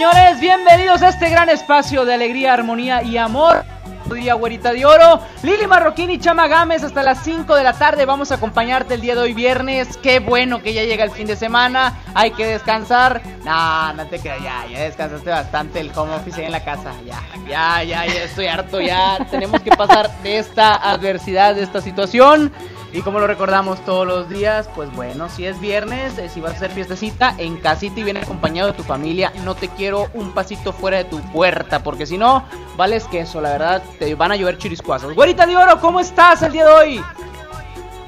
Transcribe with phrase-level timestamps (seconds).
[0.00, 3.66] señores, bienvenidos a este gran espacio de alegría, armonía y amor.
[4.10, 8.06] Día Güerita de Oro, Lili Marroquín y Chama Gámez hasta las 5 de la tarde.
[8.06, 9.98] Vamos a acompañarte el día de hoy, viernes.
[9.98, 11.98] Qué bueno que ya llega el fin de semana.
[12.14, 13.20] Hay que descansar.
[13.44, 16.92] No, no te creas, ya, ya descansaste bastante el home office ahí en la casa.
[17.06, 18.80] Ya, ya, ya, ya estoy harto.
[18.80, 22.50] Ya tenemos que pasar de esta adversidad, de esta situación.
[22.92, 26.54] Y como lo recordamos todos los días, pues bueno, si es viernes, eh, si vas
[26.54, 30.32] a hacer fiestecita, en casita y viene acompañado de tu familia, no te quiero un
[30.32, 32.44] pasito fuera de tu puerta, porque si no,
[32.76, 35.14] vales queso, la verdad, te van a llover chiriscuazos.
[35.14, 37.04] Güerita de oro, ¿cómo estás el día de hoy?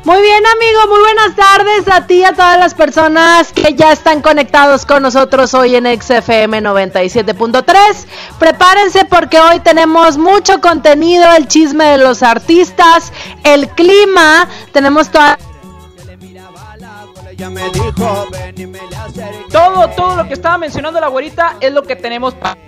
[0.05, 3.93] Muy bien, amigo, muy buenas tardes a ti y a todas las personas que ya
[3.93, 8.07] están conectados con nosotros hoy en XFM 97.3.
[8.37, 13.13] Prepárense porque hoy tenemos mucho contenido, el chisme de los artistas,
[13.45, 15.39] el clima, tenemos toda
[19.53, 22.59] Todo, todo lo que estaba mencionando la güerita es lo que tenemos para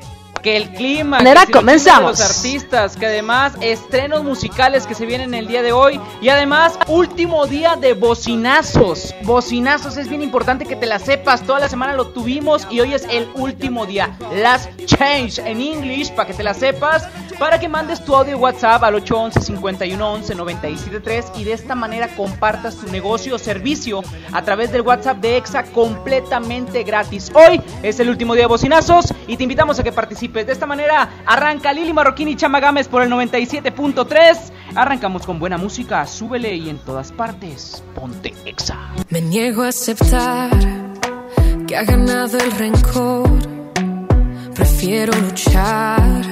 [0.44, 2.18] que el clima, Manera, que comenzamos.
[2.18, 6.78] los artistas, que además estrenos musicales que se vienen el día de hoy y además
[6.86, 9.14] último día de bocinazos.
[9.22, 11.42] Bocinazos es bien importante que te la sepas.
[11.44, 14.18] Toda la semana lo tuvimos y hoy es el último día.
[14.34, 17.08] Last change en English para que te la sepas,
[17.38, 22.76] para que mandes tu audio WhatsApp al 811 5111 973 y de esta manera compartas
[22.76, 27.32] tu negocio o servicio a través del WhatsApp de EXA completamente gratis.
[27.34, 30.33] Hoy es el último día de bocinazos y te invitamos a que participes.
[30.42, 34.50] De esta manera arranca Lili Marroquín y Chama por el 97.3.
[34.74, 38.76] Arrancamos con buena música, súbele y en todas partes, ponte EXA.
[39.10, 40.50] Me niego a aceptar
[41.68, 43.30] que ha ganado el rencor.
[44.54, 46.22] Prefiero luchar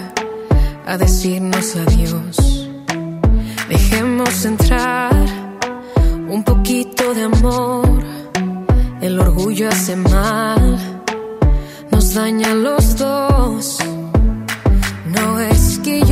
[0.85, 2.69] a decirnos adiós.
[3.69, 5.15] Dejemos entrar
[6.29, 8.03] un poquito de amor.
[9.01, 10.79] El orgullo hace mal,
[11.91, 13.79] nos daña a los dos.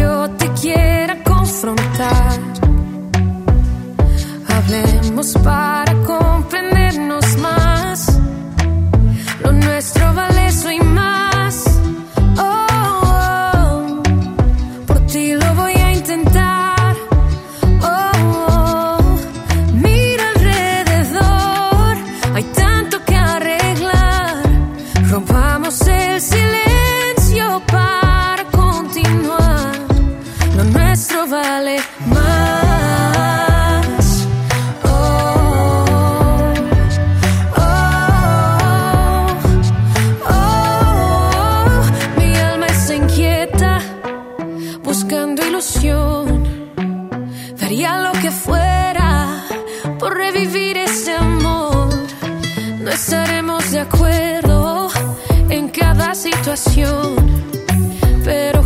[0.00, 2.38] Yo te quiera confrontar.
[4.48, 8.18] Hablemos para comprendernos más.
[9.42, 10.80] Lo nuestro vale eso y
[56.14, 57.14] situación,
[58.24, 58.59] pero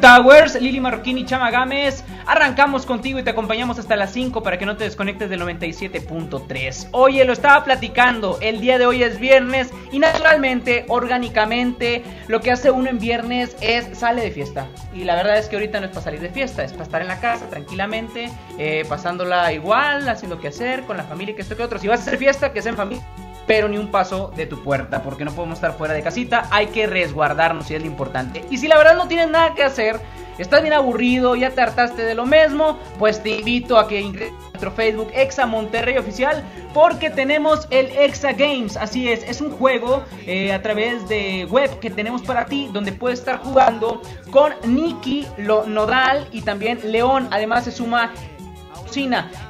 [0.00, 0.60] 5 Minute Hours.
[0.60, 2.04] Lili Marroquín y Chama Gámez.
[2.26, 6.88] Arrancamos contigo y te acompañamos hasta las 5 para que no te desconectes del 97.3.
[6.92, 8.38] Oye, lo estaba platicando.
[8.40, 13.56] El día de hoy es viernes y naturalmente, orgánicamente, lo que hace uno en viernes
[13.60, 14.68] es sale de fiesta.
[14.94, 17.02] Y la verdad es que ahorita no es para salir de fiesta, es para estar
[17.02, 21.56] en la casa tranquilamente, eh, pasándola igual, haciendo que hacer con la familia, que esto
[21.56, 21.78] que otro.
[21.78, 23.04] Si vas a hacer fiesta, que sea en familia
[23.50, 26.68] pero ni un paso de tu puerta, porque no podemos estar fuera de casita, hay
[26.68, 28.44] que resguardarnos y es lo importante.
[28.48, 29.98] Y si la verdad no tienes nada que hacer,
[30.38, 34.32] estás bien aburrido, ya te hartaste de lo mismo, pues te invito a que ingreses
[34.32, 39.50] a nuestro Facebook Exa Monterrey Oficial, porque tenemos el Exa Games, así es, es un
[39.50, 44.00] juego eh, a través de web que tenemos para ti, donde puedes estar jugando
[44.30, 48.12] con Nicky, Nodal y también León, además se suma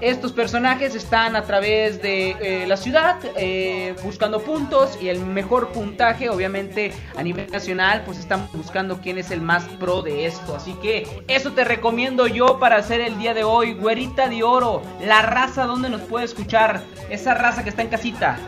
[0.00, 5.69] estos personajes están a través de eh, la ciudad eh, buscando puntos y el mejor
[5.69, 10.54] puntaje, obviamente a nivel nacional, pues estamos buscando quién es el más pro de esto.
[10.54, 13.72] Así que eso te recomiendo yo para hacer el día de hoy.
[13.72, 18.38] Güerita de oro, la raza donde nos puede escuchar, esa raza que está en casita.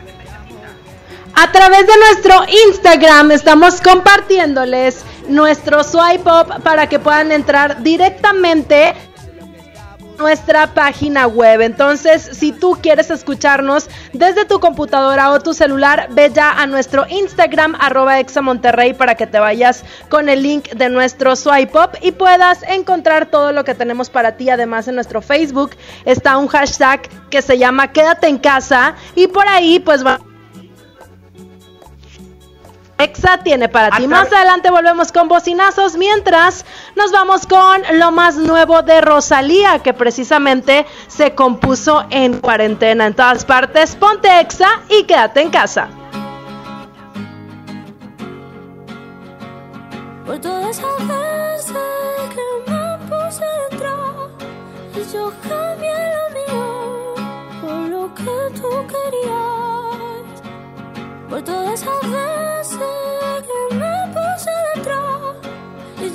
[1.35, 2.35] A través de nuestro
[2.67, 8.93] Instagram estamos compartiéndoles nuestro swipe up para que puedan entrar directamente
[10.17, 11.61] nuestra página web.
[11.61, 17.05] Entonces, si tú quieres escucharnos desde tu computadora o tu celular, ve ya a nuestro
[17.09, 22.11] Instagram, arroba examonterrey, para que te vayas con el link de nuestro swipe up y
[22.11, 24.49] puedas encontrar todo lo que tenemos para ti.
[24.49, 25.71] Además, en nuestro Facebook
[26.05, 30.19] está un hashtag que se llama Quédate en casa y por ahí, pues va
[33.03, 34.07] Exa tiene para ti.
[34.07, 36.65] Más adelante volvemos con bocinazos, mientras
[36.95, 43.13] nos vamos con lo más nuevo de Rosalía, que precisamente se compuso en cuarentena en
[43.13, 43.95] todas partes.
[43.95, 45.87] Ponte Exa y quédate en casa.
[50.25, 51.75] Por todas esas veces
[52.33, 54.31] que me puse detrás
[54.95, 57.15] y yo cambié lo mío
[57.61, 60.41] por lo que tú querías.
[61.29, 62.01] Por todas esas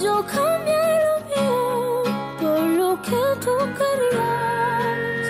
[0.02, 2.02] yo cambié lo mío
[2.40, 5.24] por lo que tú querías.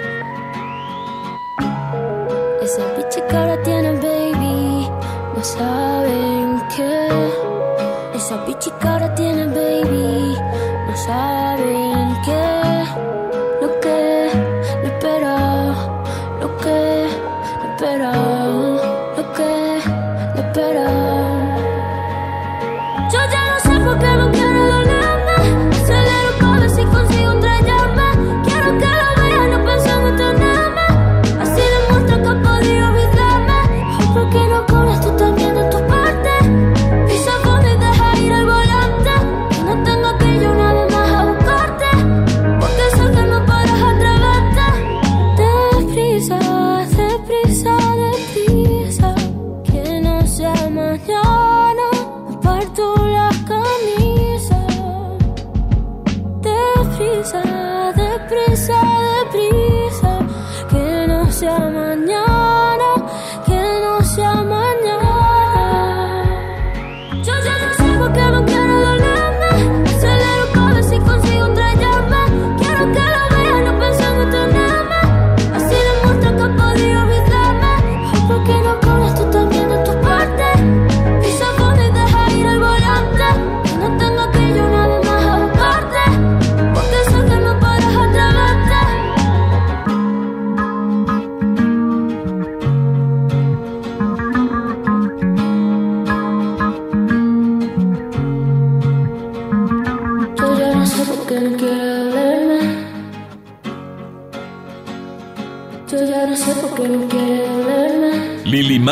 [2.62, 4.90] Esa bicha que ahora tiene baby,
[5.34, 7.08] no saben qué.
[8.14, 10.36] Esa bicha que ahora tiene baby,
[10.86, 11.37] no saben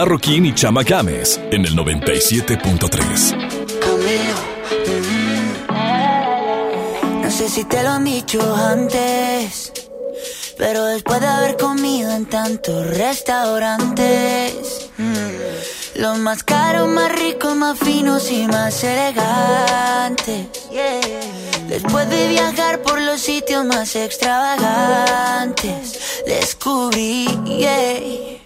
[0.06, 3.80] Marroquín y Chama Games en el 97.3.
[3.80, 4.36] Cameo.
[5.68, 7.22] Mm.
[7.22, 9.72] No sé si te lo han dicho antes,
[10.56, 17.76] pero después de haber comido en tantos restaurantes, mm, los más caros, más ricos, más
[17.76, 20.46] finos y más elegantes.
[20.70, 21.00] yeah.
[21.68, 28.45] Después de viajar por los sitios más extravagantes, descubrí yeah,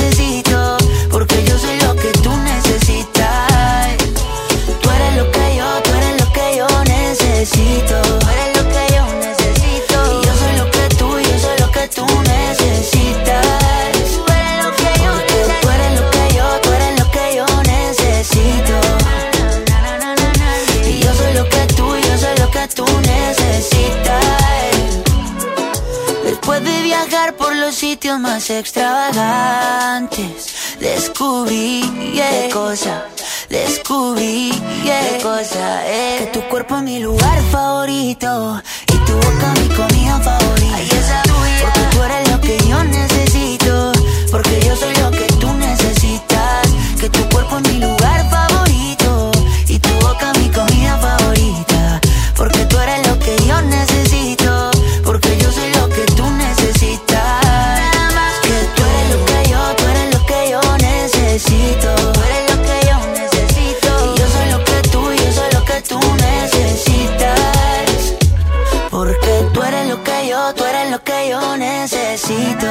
[28.19, 31.81] Más extravagantes, descubrí
[32.13, 33.05] qué cosa,
[33.49, 34.51] descubrí
[34.83, 36.21] qué cosa es.
[36.21, 40.75] Que tu cuerpo es mi lugar favorito y tu boca mi comida favorita.
[40.75, 41.61] Ay, esa tuya.
[41.63, 43.91] Porque tú eres lo que yo necesito,
[44.31, 45.30] porque yo soy lo que
[72.29, 72.67] necesito.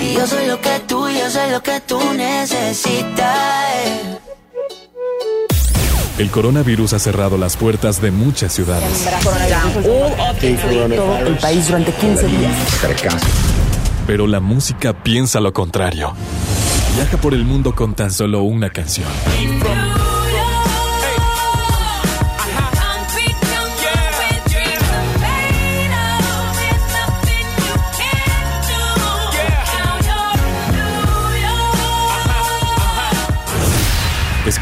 [0.00, 3.36] Y yo soy lo que tú, yo soy lo que tú necesitas.
[6.18, 9.08] El coronavirus ha cerrado las puertas de muchas ciudades.
[11.26, 12.56] el país durante 15 días.
[14.06, 16.12] Pero la música piensa lo contrario.
[16.96, 19.08] Viaja por el mundo con tan solo una canción.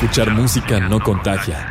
[0.00, 1.68] Escuchar música no contagia.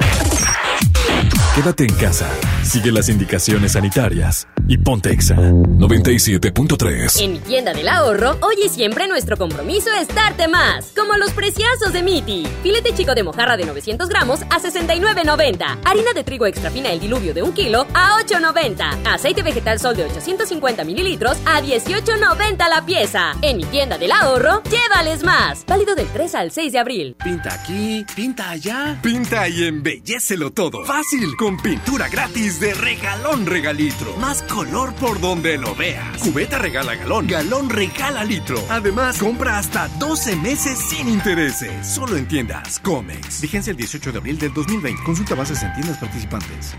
[1.56, 2.28] Quédate en casa,
[2.68, 7.22] sigue las indicaciones sanitarias y ponte Exa 97.3.
[7.22, 10.92] En mi tienda del ahorro, hoy y siempre nuestro compromiso es darte más.
[10.96, 12.46] Como los preciazos de Miti.
[12.64, 15.80] Filete chico de mojarra de 900 gramos a 69.90.
[15.86, 19.08] Harina de trigo extra fina el diluvio de un kilo a 8.90.
[19.08, 23.34] Aceite vegetal sol de 850 mililitros a 18.90 la pieza.
[23.42, 25.66] En mi tienda del ahorro, llévales más.
[25.66, 27.16] Válido del 3 al 6 de abril.
[27.24, 29.00] Pinta aquí, pinta allá.
[29.02, 30.84] Pinta y embellecelo todo.
[30.84, 34.16] Fácil, con pintura gratis de regalón regalitro.
[34.18, 36.22] Más color por donde lo veas.
[36.22, 38.58] Cubeta regala galón, galón regala litro.
[38.70, 41.88] Además, compra hasta 12 meses sin intereses.
[41.88, 43.42] Solo en tiendas Comex.
[43.42, 45.04] Vigencia el 18 de abril del 2020.
[45.04, 46.76] Consulta bases en tiendas participantes.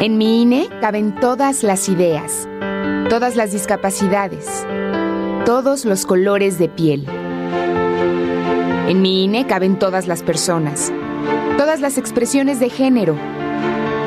[0.00, 2.48] En mi INE caben todas las ideas,
[3.10, 4.66] todas las discapacidades,
[5.44, 7.06] todos los colores de piel.
[8.88, 10.92] En mi INE caben todas las personas,
[11.58, 13.18] todas las expresiones de género,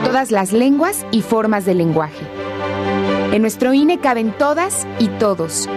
[0.03, 2.25] todas las lenguas y formas de lenguaje.
[3.31, 5.69] En nuestro INE caben todas y todos.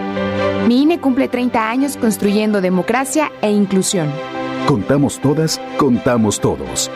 [0.67, 4.11] Mi INE cumple 30 años construyendo democracia e inclusión.
[4.65, 6.89] Contamos todas, contamos todos.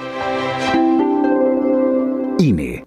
[2.39, 2.86] INE.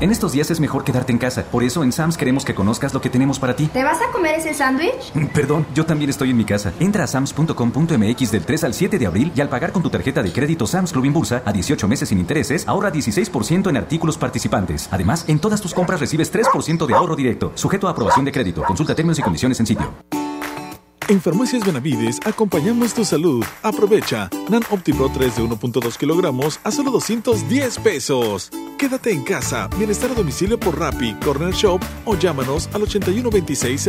[0.00, 1.42] En estos días es mejor quedarte en casa.
[1.42, 3.66] Por eso en Sam's queremos que conozcas lo que tenemos para ti.
[3.66, 5.12] ¿Te vas a comer ese sándwich?
[5.34, 6.72] Perdón, yo también estoy en mi casa.
[6.78, 10.22] Entra a sams.com.mx del 3 al 7 de abril y al pagar con tu tarjeta
[10.22, 14.88] de crédito Sam's Club Impulsa a 18 meses sin intereses, ahorra 16% en artículos participantes.
[14.92, 18.62] Además, en todas tus compras recibes 3% de ahorro directo, sujeto a aprobación de crédito.
[18.62, 20.27] Consulta términos y condiciones en sitio.
[21.08, 23.42] En Farmacias Benavides acompañamos tu salud.
[23.62, 28.50] Aprovecha Nan OptiPro 3 de 1.2 kilogramos a solo 210 pesos.
[28.76, 33.88] Quédate en casa, bienestar a domicilio por Rappi, Corner Shop o llámanos al 81 26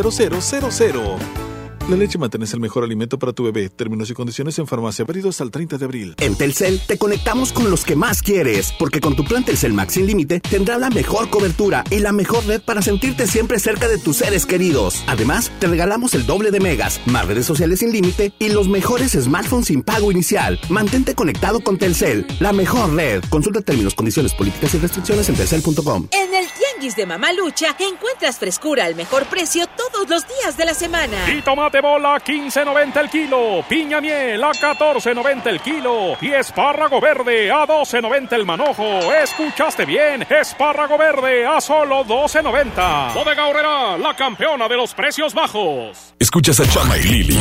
[1.89, 3.67] La leche materna es el mejor alimento para tu bebé.
[3.67, 6.15] Términos y condiciones en farmacia válidos al 30 de abril.
[6.19, 9.93] En Telcel te conectamos con los que más quieres, porque con tu plan Telcel Max
[9.93, 13.97] sin límite tendrás la mejor cobertura y la mejor red para sentirte siempre cerca de
[13.97, 15.03] tus seres queridos.
[15.07, 19.13] Además, te regalamos el doble de megas, más redes sociales sin límite y los mejores
[19.13, 20.59] smartphones sin pago inicial.
[20.69, 23.23] Mantente conectado con Telcel, la mejor red.
[23.29, 26.07] Consulta términos, condiciones, políticas y restricciones en telcel.com.
[26.11, 26.45] En el
[26.79, 31.29] Tianguis de Mamalucha encuentras frescura al mejor precio todos los días de la semana.
[31.29, 37.01] Y tomate bola a 15.90 el kilo, piña miel a 14.90 el kilo y espárrago
[37.01, 39.13] verde a 12.90 el manojo.
[39.13, 40.25] ¿Escuchaste bien?
[40.29, 43.13] Espárrago verde a solo 12.90.
[43.13, 46.13] Bodega Horrera, la campeona de los precios bajos.
[46.17, 47.39] Escuchas a Chama y Lili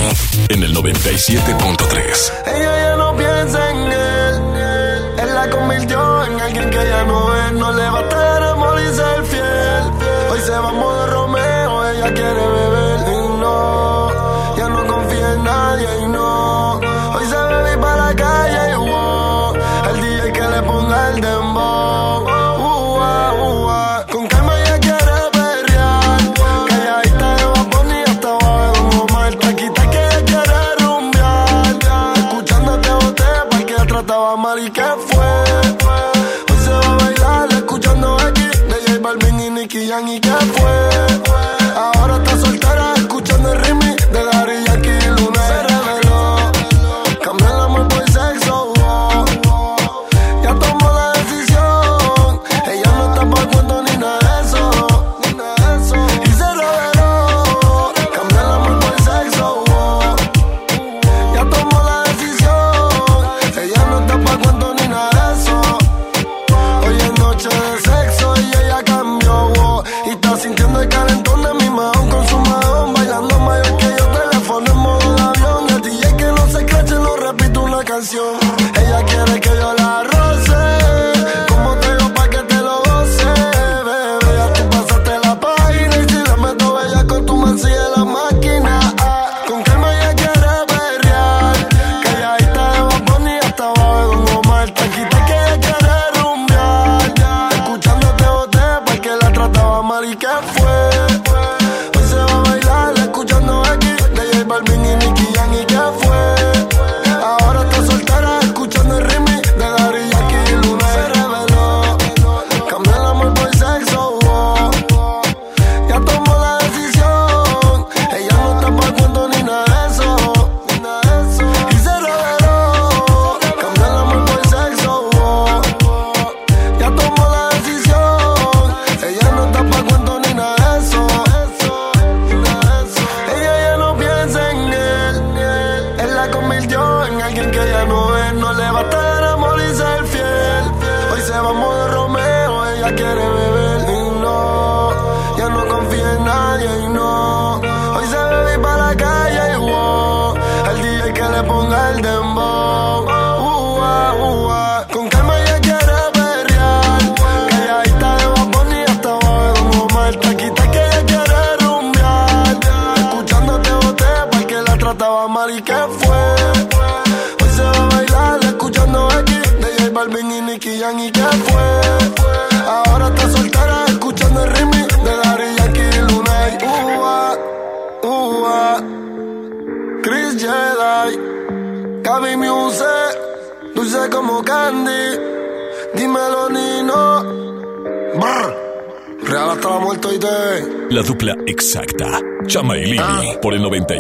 [0.49, 2.33] en el 97.3.
[2.57, 4.88] Ella ya no piensa en él,
[5.23, 8.81] él la convirtió en alguien que ya no es, no le va a estar amor
[8.81, 9.83] y ser fiel.
[10.31, 15.45] Hoy se va a modo Romeo, ella quiere beber y no, ya no confía en
[15.45, 16.75] nadie y no.
[17.15, 18.68] Hoy se bebe para la calle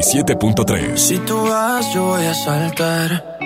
[0.09, 0.97] 97.3.
[0.97, 3.38] Si tú vas, yo voy a saltar.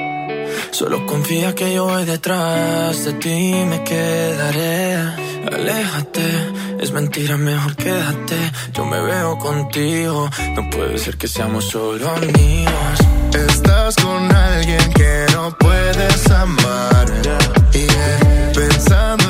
[0.70, 4.94] Solo confía que yo voy detrás de ti me quedaré.
[5.52, 6.22] Aléjate,
[6.78, 8.36] es mentira, mejor quédate.
[8.74, 12.98] Yo me veo contigo, no puede ser que seamos solo amigos.
[13.34, 17.06] Estás con alguien que no puedes amar.
[17.72, 18.52] Yeah.
[18.54, 19.21] Pensando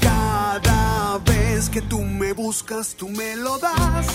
[0.00, 4.06] Cada vez que tú me buscas, tú me lo das.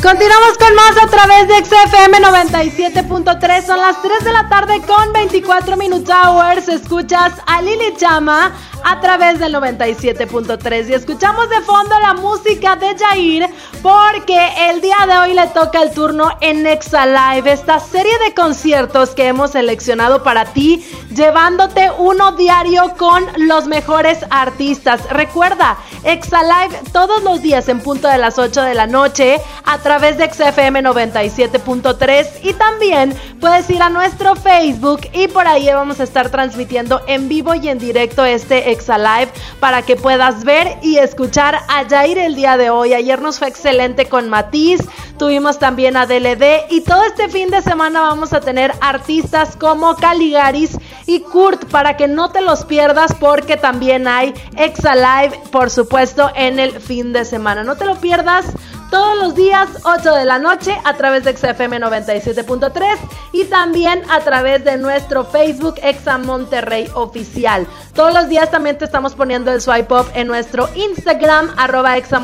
[0.00, 3.66] Continuamos con más a través de XFM 97.3.
[3.66, 6.68] Son las 3 de la tarde con 24 Minute Hours.
[6.68, 8.52] Escuchas a Lili Chama
[8.84, 10.88] a través del 97.3.
[10.88, 13.47] Y escuchamos de fondo la música de Jair
[13.82, 18.34] porque el día de hoy le toca el turno en Exa Live, esta serie de
[18.34, 25.08] conciertos que hemos seleccionado para ti, llevándote uno diario con los mejores artistas.
[25.10, 29.76] Recuerda, Exa Live todos los días en punto de las 8 de la noche a
[29.76, 36.00] través de XFM 97.3 y también puedes ir a nuestro Facebook y por ahí vamos
[36.00, 40.78] a estar transmitiendo en vivo y en directo este Exa Live para que puedas ver
[40.80, 42.94] y escuchar a Jair el día de hoy.
[42.94, 44.80] Ayer nos fue excelente con Matiz,
[45.18, 49.96] tuvimos también a DLD y todo este fin de semana vamos a tener artistas como
[49.96, 55.68] Caligaris y Kurt para que no te los pierdas porque también hay Exa Live, por
[55.68, 57.64] supuesto, en el fin de semana.
[57.64, 58.46] No te lo pierdas
[58.90, 62.96] todos los días 8 de la noche a través de XFM 97.3
[63.32, 67.66] y también a través de nuestro Facebook Exa Monterrey Oficial.
[67.94, 72.22] Todos los días también te estamos poniendo el swipe up en nuestro Instagram arroba Exa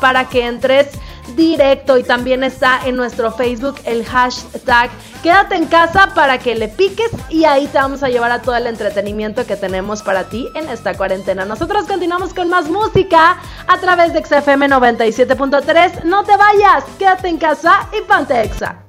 [0.00, 0.88] para que entres
[1.36, 4.90] directo y también está en nuestro Facebook el hashtag
[5.22, 8.56] quédate en casa para que le piques y ahí te vamos a llevar a todo
[8.56, 11.44] el entretenimiento que tenemos para ti en esta cuarentena.
[11.44, 16.04] Nosotros continuamos con más música a través de XFM 97.3.
[16.04, 18.84] No te vayas, quédate en casa y ponte Exa.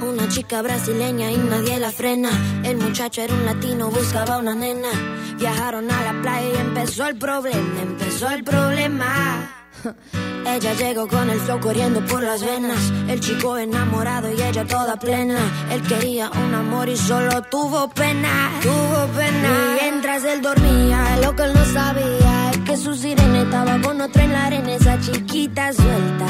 [0.00, 2.30] Una chica brasileña y nadie la frena.
[2.64, 4.90] El muchacho era un latino, buscaba una nena.
[5.36, 9.61] Viajaron a la playa y empezó el problema, empezó el problema.
[10.46, 12.92] Ella llegó con el flow corriendo por las venas.
[13.08, 15.38] El chico enamorado y ella toda plena.
[15.70, 18.50] Él quería un amor y solo tuvo pena.
[18.62, 19.76] Tuvo pena.
[19.80, 24.24] Mientras él dormía, lo que él no sabía es que su sirena estaba con otra
[24.24, 24.72] en la arena.
[24.74, 26.26] Esa chiquita suelta.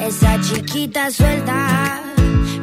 [0.00, 2.02] Esa chiquita suelta.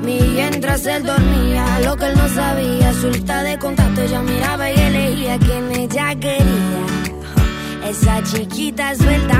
[0.03, 5.37] Mientras él dormía, lo que él no sabía, suelta de contacto, ella miraba y elegía
[5.37, 7.18] quien ella quería.
[7.83, 9.35] Esa chiquita suelta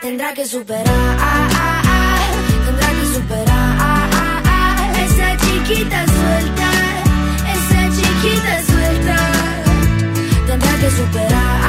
[0.00, 0.84] tendrá que superar,
[2.66, 4.10] tendrá que superar.
[5.04, 6.70] Esa chiquita suelta,
[7.54, 9.16] esa chiquita suelta,
[10.46, 11.60] tendrá que superar,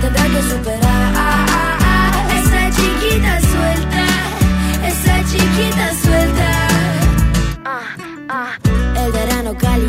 [0.00, 1.46] tendrá que superar.
[2.38, 4.04] Esa chiquita suelta,
[4.86, 6.05] esa chiquita suelta.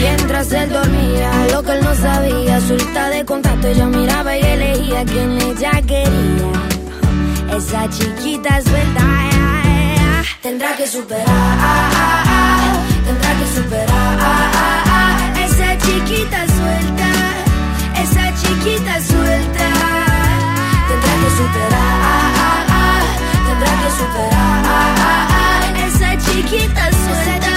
[0.00, 5.04] Mientras él dormía, lo que él no sabía, suelta de contacto, ella miraba y elegía
[5.04, 6.52] quien ella quería.
[7.56, 9.02] Esa chiquita suelta,
[10.42, 11.24] tendrá que superar,
[13.06, 14.18] tendrá que superar.
[15.44, 17.08] Esa chiquita suelta,
[18.02, 19.66] esa chiquita suelta,
[20.88, 22.64] tendrá que superar,
[23.46, 24.64] tendrá que superar.
[25.86, 27.50] Esa chiquita suelta,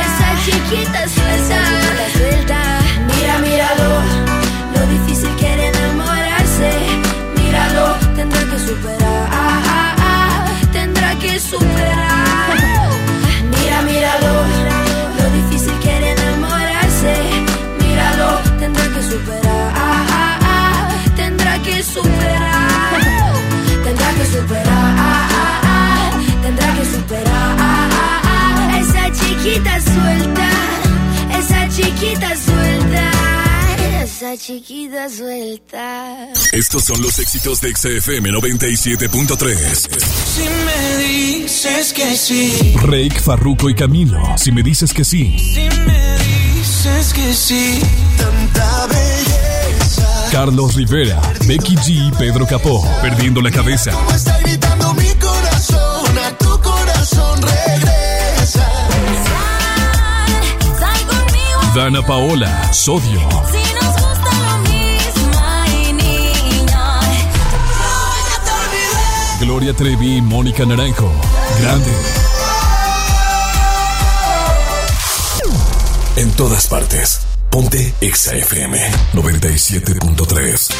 [0.00, 0.97] esa chiquita suelta,
[8.68, 12.90] superar, tendrá que superar.
[13.52, 14.34] Mira, míralo,
[15.18, 17.14] lo difícil que era enamorarse.
[17.80, 18.28] Míralo,
[18.58, 22.68] tendrá que superar, tendrá que superar,
[23.84, 26.10] tendrá que superar,
[26.42, 27.56] tendrá que superar.
[28.80, 30.48] Esa chiquita suelta,
[31.38, 32.47] esa chiquita suelta,
[34.18, 36.28] esa chiquita suelta.
[36.52, 39.88] Estos son los éxitos de XFM 97.3.
[40.34, 44.20] Si me dices que sí, Rake, Farruko y Camilo.
[44.36, 45.38] Si me dices que sí.
[45.38, 47.80] si me dices que sí,
[48.16, 50.28] tanta belleza.
[50.32, 52.84] Carlos Rivera, Becky G y Pedro Capó.
[53.00, 53.92] Perdiendo la cabeza.
[54.12, 58.68] Está gritando mi corazón, a tu corazón regresa.
[60.76, 63.47] Sal conmigo Dana Paola, Sodio.
[69.58, 71.10] Gloria Trevi Mónica Naranjo.
[71.60, 71.90] Grande.
[76.14, 77.22] En todas partes.
[77.50, 78.78] Ponte XFM
[79.14, 80.70] 97.3.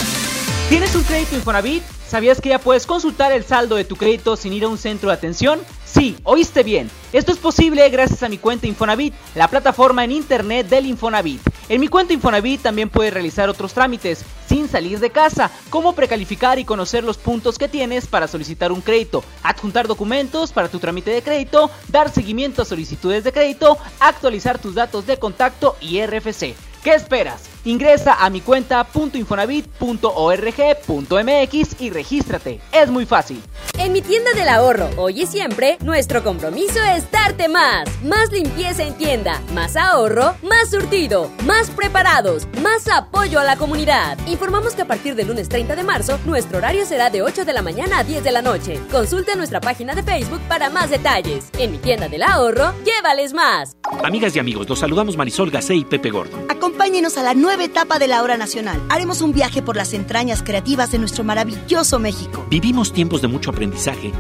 [0.68, 1.82] ¿Tienes un crédito Infonavit?
[2.08, 5.08] ¿Sabías que ya puedes consultar el saldo de tu crédito sin ir a un centro
[5.08, 5.58] de atención?
[5.92, 6.90] Sí, oíste bien.
[7.12, 11.40] Esto es posible gracias a mi cuenta Infonavit, la plataforma en internet del Infonavit.
[11.70, 16.58] En mi cuenta Infonavit también puedes realizar otros trámites sin salir de casa, como precalificar
[16.58, 21.10] y conocer los puntos que tienes para solicitar un crédito, adjuntar documentos para tu trámite
[21.10, 26.54] de crédito, dar seguimiento a solicitudes de crédito, actualizar tus datos de contacto y RFC.
[26.82, 27.48] ¿Qué esperas?
[27.64, 32.60] Ingresa a mi cuenta .infonavit.org.mx y regístrate.
[32.72, 33.42] Es muy fácil.
[33.80, 37.88] En mi tienda del ahorro, hoy y siempre, nuestro compromiso es darte más.
[38.02, 44.18] Más limpieza en tienda, más ahorro, más surtido, más preparados, más apoyo a la comunidad.
[44.26, 47.52] Informamos que a partir del lunes 30 de marzo, nuestro horario será de 8 de
[47.52, 48.80] la mañana a 10 de la noche.
[48.90, 51.48] Consulta nuestra página de Facebook para más detalles.
[51.56, 53.76] En mi tienda del ahorro, llévales más.
[54.02, 56.46] Amigas y amigos, los saludamos Marisol Gacé y Pepe Gordon.
[56.48, 58.82] Acompáñenos a la nueva etapa de la hora nacional.
[58.88, 62.44] Haremos un viaje por las entrañas creativas de nuestro maravilloso México.
[62.50, 63.67] Vivimos tiempos de mucho aprendizaje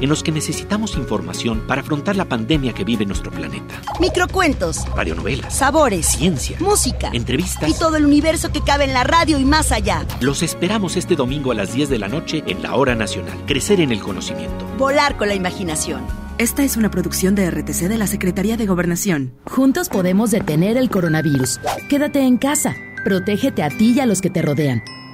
[0.00, 3.80] en los que necesitamos información para afrontar la pandemia que vive nuestro planeta.
[4.00, 7.68] Microcuentos, Radionovelas, sabores, ciencia, música entrevistas.
[7.68, 10.06] y todo el universo que cabe en la radio y más allá.
[10.20, 13.36] Los esperamos este domingo a las 10 de la noche en la Hora Nacional.
[13.46, 14.66] Crecer en el conocimiento.
[14.78, 16.02] Volar con la imaginación.
[16.38, 19.32] Esta es una producción de RTC de la Secretaría de Gobernación.
[19.44, 21.58] Juntos podemos detener el coronavirus.
[21.88, 22.74] Quédate en casa.
[23.04, 24.82] Protégete a ti y a los que te rodean.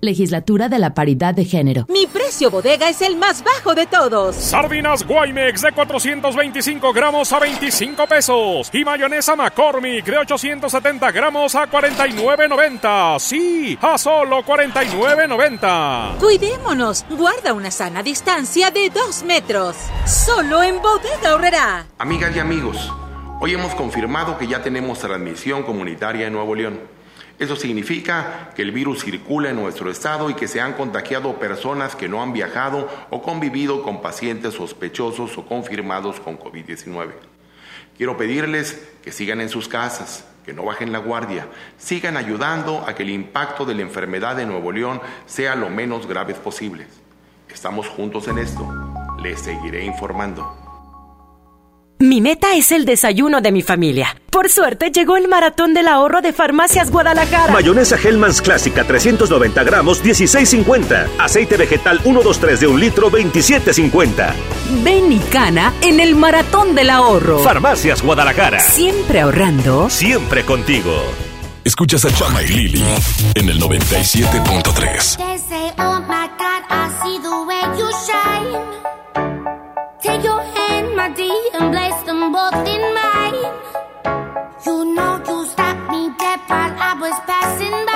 [0.00, 1.84] Legislatura de la Paridad de Género.
[1.88, 4.34] Mi precio bodega es el más bajo de todos.
[4.36, 8.70] Sardinas Guaymex de 425 gramos a 25 pesos.
[8.72, 13.18] Y mayonesa McCormick de 870 gramos a 49.90.
[13.18, 16.16] Sí, a solo 49.90.
[16.18, 17.04] Cuidémonos.
[17.10, 19.76] Guarda una sana distancia de 2 metros.
[20.06, 21.86] Solo en Bodega Horrera.
[21.98, 22.92] Amigas y amigos,
[23.40, 26.80] hoy hemos confirmado que ya tenemos transmisión comunitaria en Nuevo León.
[27.40, 31.96] Eso significa que el virus circula en nuestro estado y que se han contagiado personas
[31.96, 37.12] que no han viajado o convivido con pacientes sospechosos o confirmados con COVID-19.
[37.96, 41.48] Quiero pedirles que sigan en sus casas, que no bajen la guardia,
[41.78, 46.06] sigan ayudando a que el impacto de la enfermedad de Nuevo León sea lo menos
[46.06, 46.88] grave posible.
[47.48, 48.70] Estamos juntos en esto.
[49.22, 50.69] Les seguiré informando.
[52.00, 54.16] Mi meta es el desayuno de mi familia.
[54.30, 57.52] Por suerte llegó el maratón del ahorro de Farmacias Guadalajara.
[57.52, 61.08] Mayonesa Hellmann's clásica 390 gramos 16.50.
[61.18, 64.32] Aceite vegetal 123 de un litro 27.50.
[64.82, 67.40] Ven y cana en el maratón del ahorro.
[67.40, 68.60] Farmacias Guadalajara.
[68.60, 69.90] Siempre ahorrando.
[69.90, 71.02] Siempre contigo.
[71.64, 72.82] Escuchas a Chama y Lili
[73.34, 75.18] en el 97.3.
[82.06, 83.44] them both in mine.
[84.64, 87.89] You know you stopped me dead while I was passing by.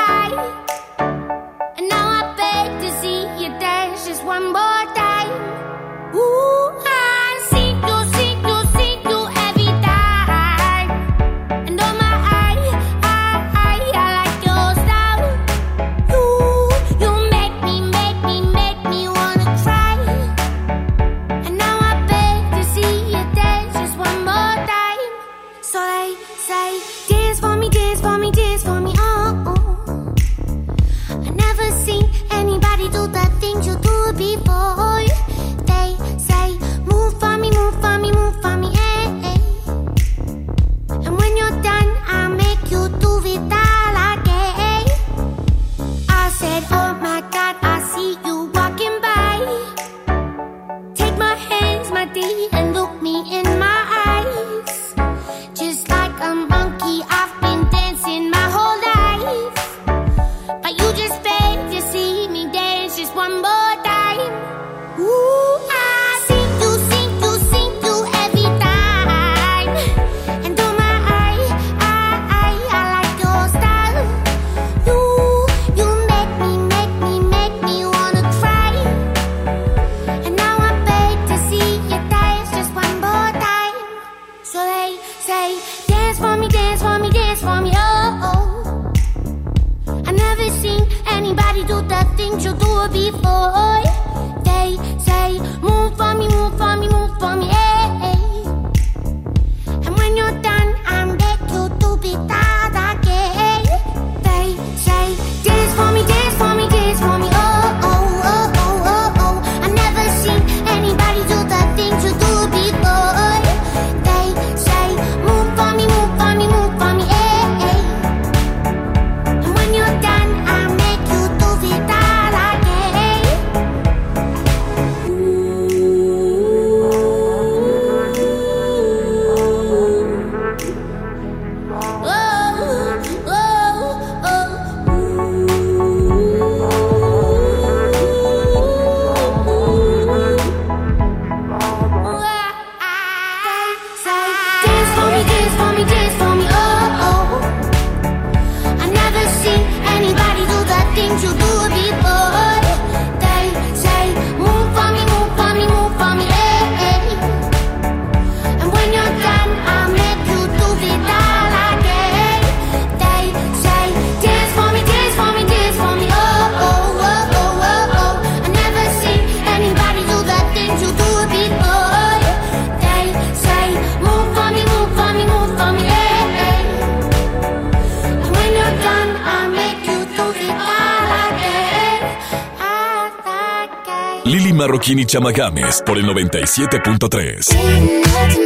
[185.07, 188.44] Chama Games por el 97.3.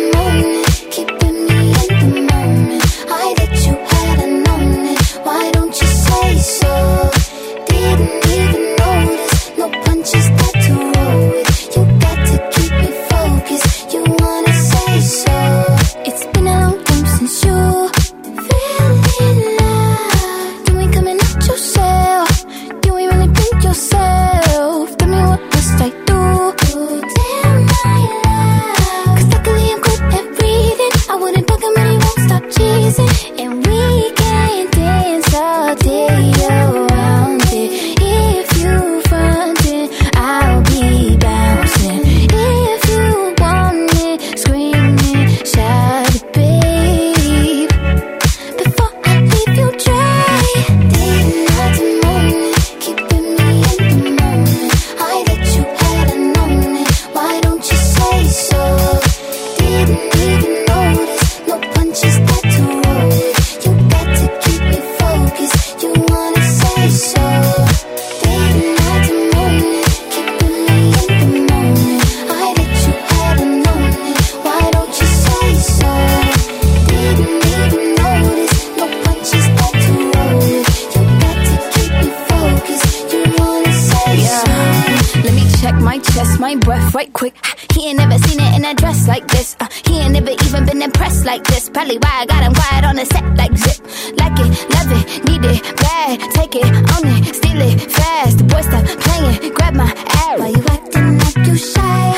[90.78, 91.68] been impressed like this.
[91.68, 93.78] Probably why I got him quiet on the set like zip.
[94.18, 96.20] Like it, love it, need it, bad.
[96.34, 98.38] Take it, own it, steal it, fast.
[98.38, 99.90] The boy stop playing, grab my
[100.24, 100.38] ass.
[100.40, 102.14] Why you acting like you shy?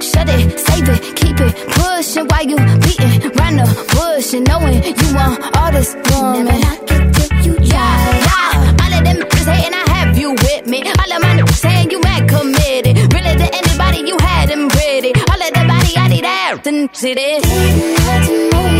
[0.00, 4.82] Shut it, save it, keep it pushing while you beating round the bush and knowing
[4.84, 7.17] you want all this woman.
[16.68, 18.77] consider it.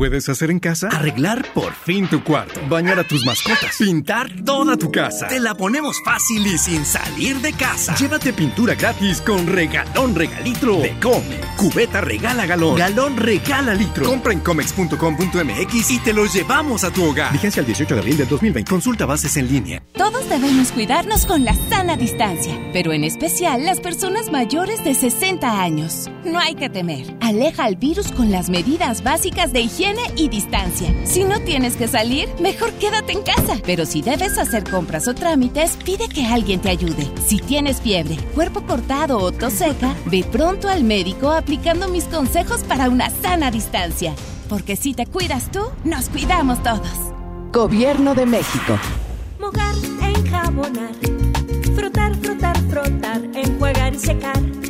[0.00, 0.88] Puedes hacer en casa?
[0.88, 2.58] Arreglar por fin tu cuarto.
[2.70, 3.76] Bañar a tus mascotas.
[3.78, 5.28] Pintar toda tu casa.
[5.28, 7.94] Te la ponemos fácil y sin salir de casa.
[7.96, 11.46] Llévate pintura gratis con regalón regalitro de Comex.
[11.58, 12.76] Cubeta regala galón.
[12.76, 14.06] Galón regala litro.
[14.06, 17.30] Compra en comex.com.mx y te lo llevamos a tu hogar.
[17.34, 18.70] Vigencia el 18 de abril del 2020.
[18.70, 19.82] Consulta bases en línea.
[19.92, 25.60] Todos debemos cuidarnos con la sana distancia, pero en especial las personas mayores de 60
[25.60, 26.08] años.
[26.24, 27.04] No hay que temer.
[27.20, 30.94] Aleja al virus con las medidas básicas de higiene y distancia.
[31.04, 33.58] Si no tienes que salir, mejor quédate en casa.
[33.64, 37.10] Pero si debes hacer compras o trámites, pide que alguien te ayude.
[37.26, 42.62] Si tienes fiebre, cuerpo cortado o tos seca, ve pronto al médico aplicando mis consejos
[42.62, 44.14] para una sana distancia.
[44.48, 46.88] Porque si te cuidas tú, nos cuidamos todos.
[47.52, 48.78] Gobierno de México.
[49.38, 50.94] Mojar, enjabonar,
[51.74, 54.69] frotar, frotar, frotar, enjuagar y secar.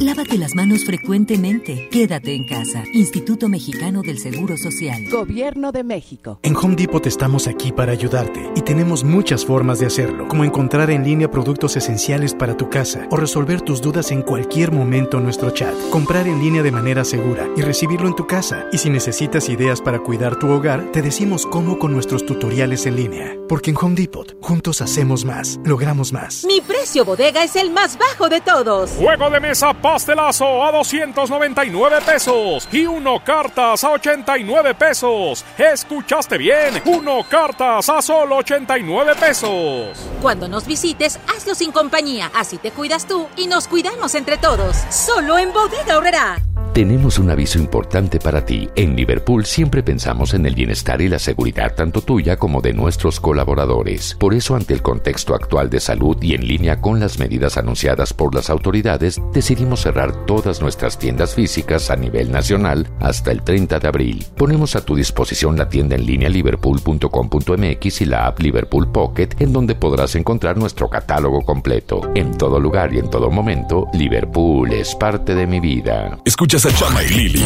[0.00, 1.88] Lávate las manos frecuentemente.
[1.90, 2.84] Quédate en casa.
[2.92, 5.08] Instituto Mexicano del Seguro Social.
[5.10, 6.38] Gobierno de México.
[6.42, 10.90] En Home Depot estamos aquí para ayudarte y tenemos muchas formas de hacerlo, como encontrar
[10.90, 15.24] en línea productos esenciales para tu casa o resolver tus dudas en cualquier momento en
[15.24, 18.66] nuestro chat, comprar en línea de manera segura y recibirlo en tu casa.
[18.72, 22.96] Y si necesitas ideas para cuidar tu hogar, te decimos cómo con nuestros tutoriales en
[22.96, 23.34] línea.
[23.48, 26.44] Porque en Home Depot, juntos hacemos más, logramos más.
[26.44, 28.90] Mi precio bodega es el más bajo de todos.
[28.90, 35.44] Juego de mesa pastelazo a 299 pesos y uno cartas a 89 pesos.
[35.56, 36.82] ¿Escuchaste bien?
[36.86, 39.96] Uno cartas a solo 89 pesos.
[40.20, 42.32] Cuando nos visites, hazlo sin compañía.
[42.34, 44.76] Así te cuidas tú y nos cuidamos entre todos.
[44.90, 46.42] Solo en Bodega Horrera.
[46.76, 48.68] Tenemos un aviso importante para ti.
[48.76, 53.18] En Liverpool siempre pensamos en el bienestar y la seguridad tanto tuya como de nuestros
[53.18, 54.14] colaboradores.
[54.20, 58.12] Por eso, ante el contexto actual de salud y en línea con las medidas anunciadas
[58.12, 63.78] por las autoridades, decidimos cerrar todas nuestras tiendas físicas a nivel nacional hasta el 30
[63.78, 64.26] de abril.
[64.36, 69.52] Ponemos a tu disposición la tienda en línea liverpool.com.mx y la app Liverpool Pocket, en
[69.52, 72.10] donde podrás encontrar nuestro catálogo completo.
[72.14, 76.18] En todo lugar y en todo momento, Liverpool es parte de mi vida.
[76.24, 77.44] Escuchas a Chama y Lili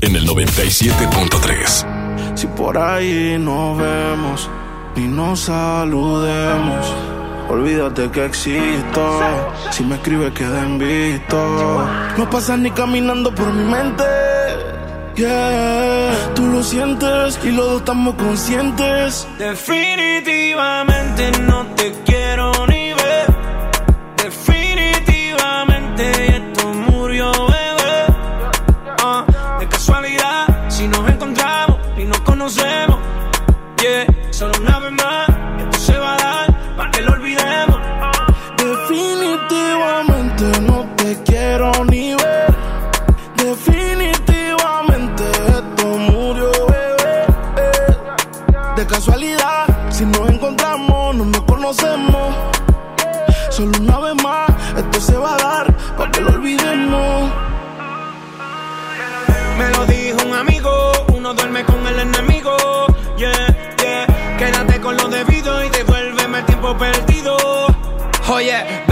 [0.00, 2.36] en el 97.3.
[2.36, 4.50] Si por ahí nos vemos
[4.96, 6.86] y nos saludemos,
[7.48, 9.20] Olvídate que existo.
[9.70, 11.84] Si me escribes, queda en visto.
[12.16, 14.04] No pasas ni caminando por mi mente.
[15.14, 19.28] Yeah, tú lo sientes y los dos estamos conscientes.
[19.38, 23.26] Definitivamente no te quiero ni ver.
[24.16, 28.06] Definitivamente esto murió, bebé.
[29.04, 29.26] Ah,
[29.60, 32.98] de casualidad, si nos encontramos y nos conocemos.
[33.82, 35.31] Yeah, solo una vez más.
[50.04, 52.34] No nos conocemos.
[53.50, 57.30] Solo una vez más, esto se va a dar para que lo olvidemos.
[59.58, 62.56] Me lo dijo un amigo, uno duerme con el enemigo.
[63.16, 64.36] Yeah, yeah.
[64.38, 67.36] Quédate con lo debido y devuélveme el tiempo perdido.
[68.28, 68.91] Oye, a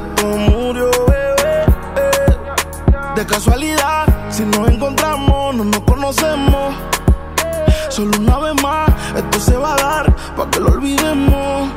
[3.21, 6.73] De casualidad, si nos encontramos, no nos conocemos.
[7.89, 11.69] Solo una vez más, esto se va a dar para que lo olvidemos.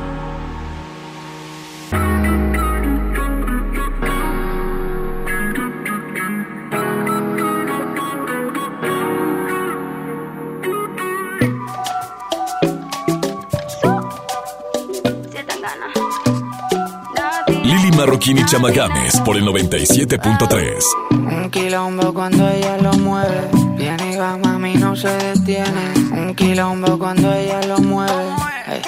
[17.95, 21.04] Marroquín y Chamagames por el 97.3.
[21.45, 23.47] Un quilombo cuando ella lo mueve.
[23.77, 25.93] Viene y va, mami, no se detiene.
[26.11, 28.33] Un quilombo cuando ella lo mueve.
[28.65, 28.81] Ey.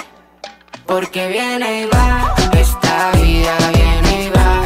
[0.88, 4.64] Porque viene y va, esta vida viene y va.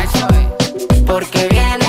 [1.05, 1.80] Porque viene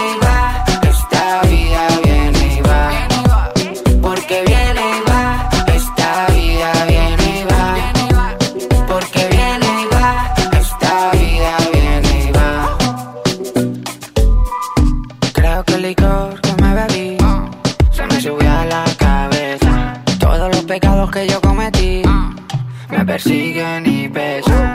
[23.13, 24.72] persiguen y pesan.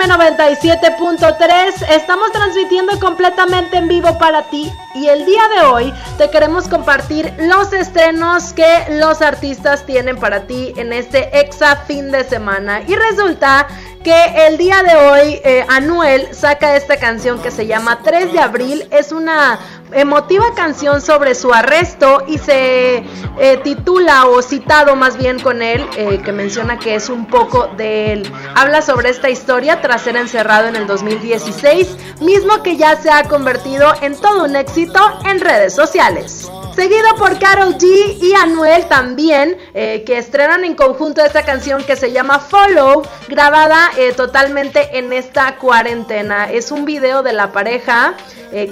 [0.00, 1.90] XFM 97.3.
[1.90, 7.32] Estamos transmitiendo completamente en vivo para ti y el día de hoy te queremos compartir
[7.38, 12.82] los estrenos que los artistas tienen para ti en este Exa fin de semana.
[12.86, 13.66] Y resulta
[14.02, 18.40] que el día de hoy eh, Anuel saca esta canción que se llama 3 de
[18.40, 18.88] abril.
[18.90, 19.58] Es una
[19.92, 23.04] emotiva canción sobre su arresto y se
[23.38, 27.68] eh, titula o citado más bien con él eh, que menciona que es un poco
[27.76, 28.32] de él.
[28.54, 33.24] Habla sobre esta historia tras ser encerrado en el 2016, mismo que ya se ha
[33.24, 36.50] convertido en todo un éxito en redes sociales.
[36.74, 41.96] Seguido por Carol G y Anuel también, eh, que estrenan en conjunto esta canción que
[41.96, 46.50] se llama Follow, grabada totalmente en esta cuarentena.
[46.50, 48.14] Es un video de la pareja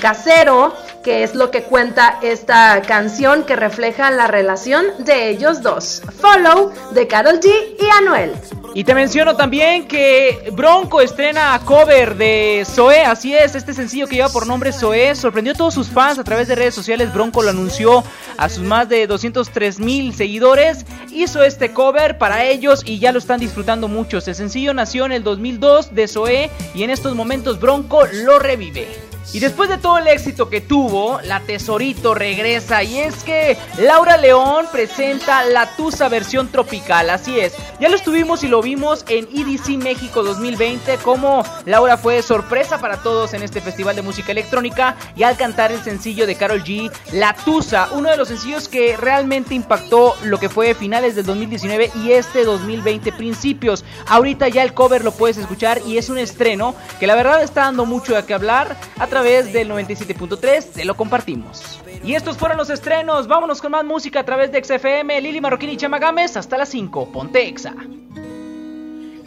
[0.01, 0.75] casero,
[1.09, 6.03] que es lo que cuenta esta canción que refleja la relación de ellos dos.
[6.21, 8.35] Follow de Carol G y Anuel.
[8.75, 14.17] Y te menciono también que Bronco estrena cover de Zoé, así es, este sencillo que
[14.17, 17.43] lleva por nombre Zoé sorprendió a todos sus fans a través de redes sociales, Bronco
[17.43, 18.05] lo anunció
[18.37, 23.19] a sus más de 203 mil seguidores, hizo este cover para ellos y ya lo
[23.19, 24.29] están disfrutando muchos.
[24.29, 29.08] El sencillo nació en el 2002 de Zoé y en estos momentos Bronco lo revive.
[29.31, 34.17] Y después de todo el éxito que tuvo, la Tesorito regresa y es que Laura
[34.17, 37.53] León presenta la Tusa versión tropical, así es.
[37.79, 43.03] Ya lo estuvimos y lo vimos en EDC México 2020 como Laura fue sorpresa para
[43.03, 46.91] todos en este festival de música electrónica y al cantar el sencillo de Carol G,
[47.13, 51.91] La Tusa, uno de los sencillos que realmente impactó lo que fue finales del 2019
[52.03, 53.85] y este 2020 principios.
[54.07, 57.65] Ahorita ya el cover lo puedes escuchar y es un estreno que la verdad está
[57.65, 61.81] dando mucho de qué hablar a través del 97.3, te lo compartimos.
[62.05, 65.71] Y estos fueron los estrenos, vámonos con más música a través de XFM, Lili Marroquín
[65.71, 67.75] y Chama Gámez, hasta las 5, ponte Exa.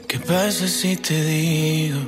[0.07, 1.99] ¿Qué pasa si te digo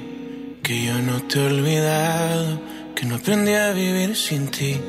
[0.64, 2.62] que yo no te he olvidado,
[2.96, 4.80] que no aprendí a vivir sin ti?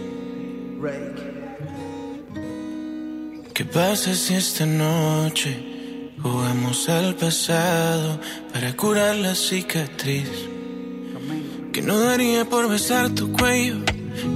[3.53, 8.21] ¿Qué pasa si esta noche jugamos al pasado
[8.53, 10.54] para curar la cicatriz?
[11.75, 13.79] Que no daría por besar tu cuello,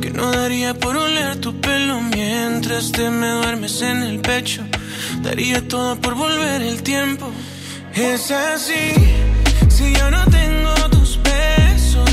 [0.01, 4.65] que no daría por oler tu pelo mientras te me duermes en el pecho.
[5.23, 7.31] Daría todo por volver el tiempo.
[7.95, 8.93] Es así,
[9.69, 12.13] si yo no tengo tus besos,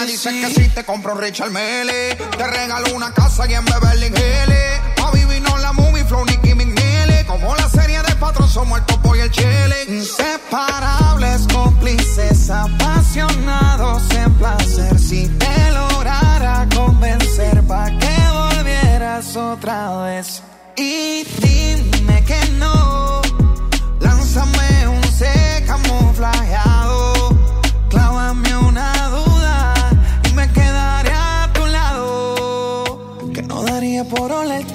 [0.00, 2.14] Me dices que sí, te compro Richard Mele.
[2.14, 5.04] Te regalo una casa y en Beverly Hills.
[5.04, 7.24] A vivir no la movie, flow, Nicky McNeely.
[7.26, 9.84] Como la serie de patrón, somos el topo y el chile.
[9.88, 14.98] Inseparables, cómplices, apasionados en placer.
[14.98, 20.42] Si te lograra convencer, pa' que volvieras otra vez.
[20.76, 23.20] Y dime que no.
[24.00, 27.19] Lánzame un C camuflajeado.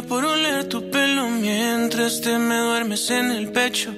[0.00, 3.92] Daría por oler tu pelo mientras te me duermes en el pecho,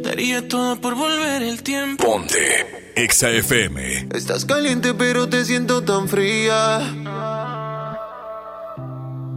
[0.00, 2.04] daría todo por volver el tiempo.
[2.04, 4.08] Ponte Exa FM.
[4.14, 6.80] Estás caliente pero te siento tan fría.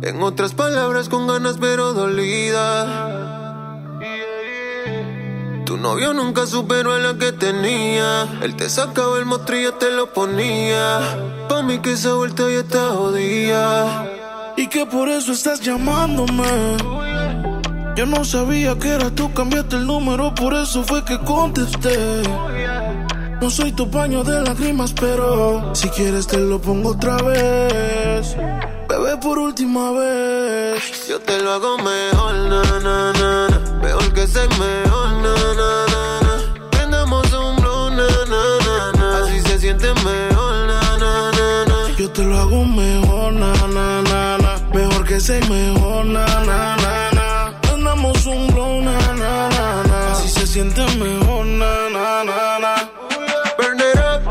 [0.02, 3.22] En otras palabras, con ganas pero dolida.
[5.66, 8.40] Tu novio nunca superó a la que tenía.
[8.44, 11.00] Él te sacaba el mostrillo, te lo ponía.
[11.50, 14.15] Pa' mí que esa vuelta ya está jodida.
[14.58, 16.44] Y que por eso estás llamándome.
[17.96, 22.24] Yo no sabía que era tú, cambiaste el número, por eso fue que contesté.
[23.42, 28.36] No soy tu paño de lágrimas, pero si quieres te lo pongo otra vez.
[28.90, 31.08] Bebé, por última vez.
[31.08, 33.80] Yo te lo hago mejor, na, na, na, na.
[33.82, 36.70] Mejor que ser mejor, na, na, na, na.
[36.72, 39.18] Prendamos un blow, na, na, na, na.
[39.26, 40.35] Así se siente mejor,
[45.16, 47.54] que ser mejor, na, na, na, na.
[47.74, 50.12] Andamos un blow, na, na, na, na.
[50.12, 52.76] Así se siente mejor, na, na, na, na.
[53.58, 54.22] Burn it up,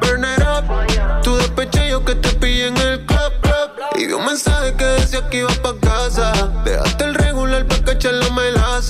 [0.00, 1.22] burn it up.
[1.24, 3.70] Tu despeche yo que te pillé en el club, club.
[3.96, 6.32] Y vi un mensaje que decía que iba pa' casa.
[6.64, 7.14] Dejaste el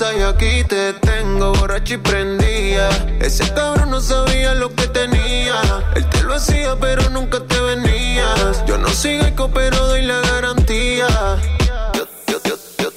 [0.01, 2.89] Y aquí te tengo borracho y prendía.
[3.21, 5.61] Ese cabrón no sabía lo que tenía.
[5.95, 8.65] Él te lo hacía, pero nunca te venías.
[8.65, 11.07] Yo no sigo eco, pero doy la garantía.
[11.93, 12.39] Yo, yo,
[12.79, 12.89] yo,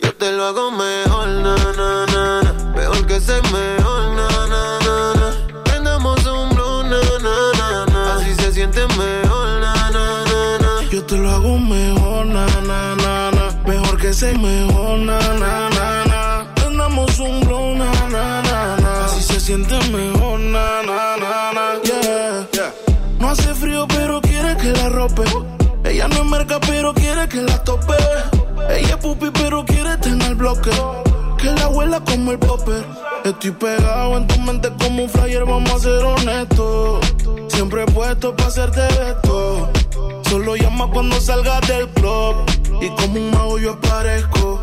[0.00, 2.72] yo, te lo hago mejor, na, na, na.
[2.76, 5.62] Mejor que ser mejor, na, na, na.
[5.64, 8.14] Prendamos un blow, na, na, na.
[8.16, 10.88] Así se siente mejor, na, na, na.
[10.90, 13.62] Yo te lo hago mejor, na, na, na, na.
[13.66, 14.81] Mejor que ser mejor,
[19.58, 19.66] na.
[19.66, 21.82] Así se siente mejor, na, na, na, na.
[21.82, 22.72] Yeah.
[23.18, 25.22] No hace frío, pero quiere que la rope.
[25.84, 27.94] Ella no es merca, pero quiere que la tope.
[28.70, 30.70] Ella es pupi, pero quiere tener bloque.
[31.38, 32.84] Que la abuela como el popper.
[33.24, 37.04] Estoy pegado en tu mente como un flyer, vamos a ser honestos.
[37.48, 39.70] Siempre puesto para hacerte esto.
[40.28, 42.34] Solo llama cuando salgas del club.
[42.80, 44.60] Y como un mago yo aparezco.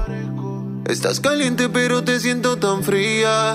[0.86, 3.54] Estás caliente pero te siento tan fría.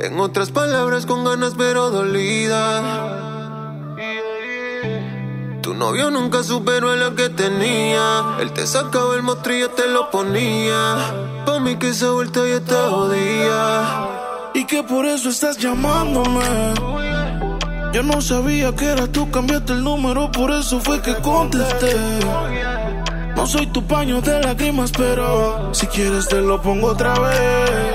[0.00, 3.04] En otras palabras, con ganas pero dolida.
[5.62, 8.36] Tu novio nunca superó la que tenía.
[8.40, 10.96] Él te sacaba el mostrillo, te lo ponía.
[11.46, 14.50] Pa' mí que esa vuelta ya está jodida.
[14.54, 16.74] Y que por eso estás llamándome.
[17.92, 21.94] Yo no sabía que eras tú, cambiaste el número, por eso fue que contesté.
[23.36, 27.93] No soy tu paño de lágrimas, pero si quieres te lo pongo otra vez.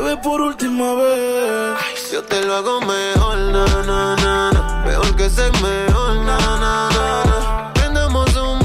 [0.00, 2.10] Bebé, por última vez.
[2.10, 3.66] Yo te lo hago mejor, na,
[4.16, 4.82] na.
[4.86, 7.72] Mejor que ser mejor, na, na.
[7.74, 8.58] Prendamos un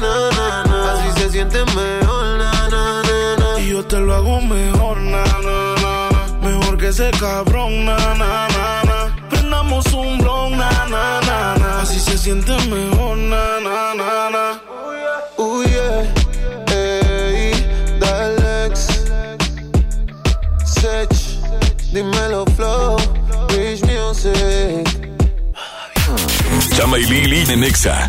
[0.00, 0.92] na.
[0.92, 3.60] Así se siente mejor, na.
[3.60, 6.08] Y yo te lo hago mejor, na, na.
[6.42, 7.96] Mejor que ese cabrón, na.
[9.30, 11.80] Prendamos un na.
[11.80, 14.58] Así se siente mejor, na.
[21.98, 22.96] Dímelo, Flow.
[23.48, 25.10] Rich Music.
[26.76, 28.08] Chama y Lili en Exa.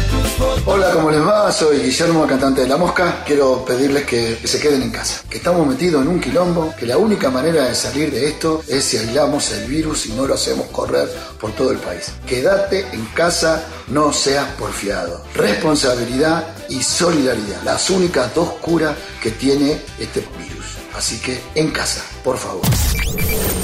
[0.66, 1.52] Hola, ¿cómo les va?
[1.52, 3.24] Soy Guillermo, cantante de La Mosca.
[3.26, 6.98] Quiero pedirles que se queden en casa, que estamos metidos en un quilombo, que la
[6.98, 10.68] única manera de salir de esto es si aislamos el virus y no lo hacemos
[10.68, 11.08] correr
[11.40, 12.12] por todo el país.
[12.26, 15.24] Quédate en casa, no seas porfiado.
[15.36, 20.63] Responsabilidad y solidaridad, las únicas dos curas que tiene este virus.
[20.96, 22.62] Así que en casa, por favor.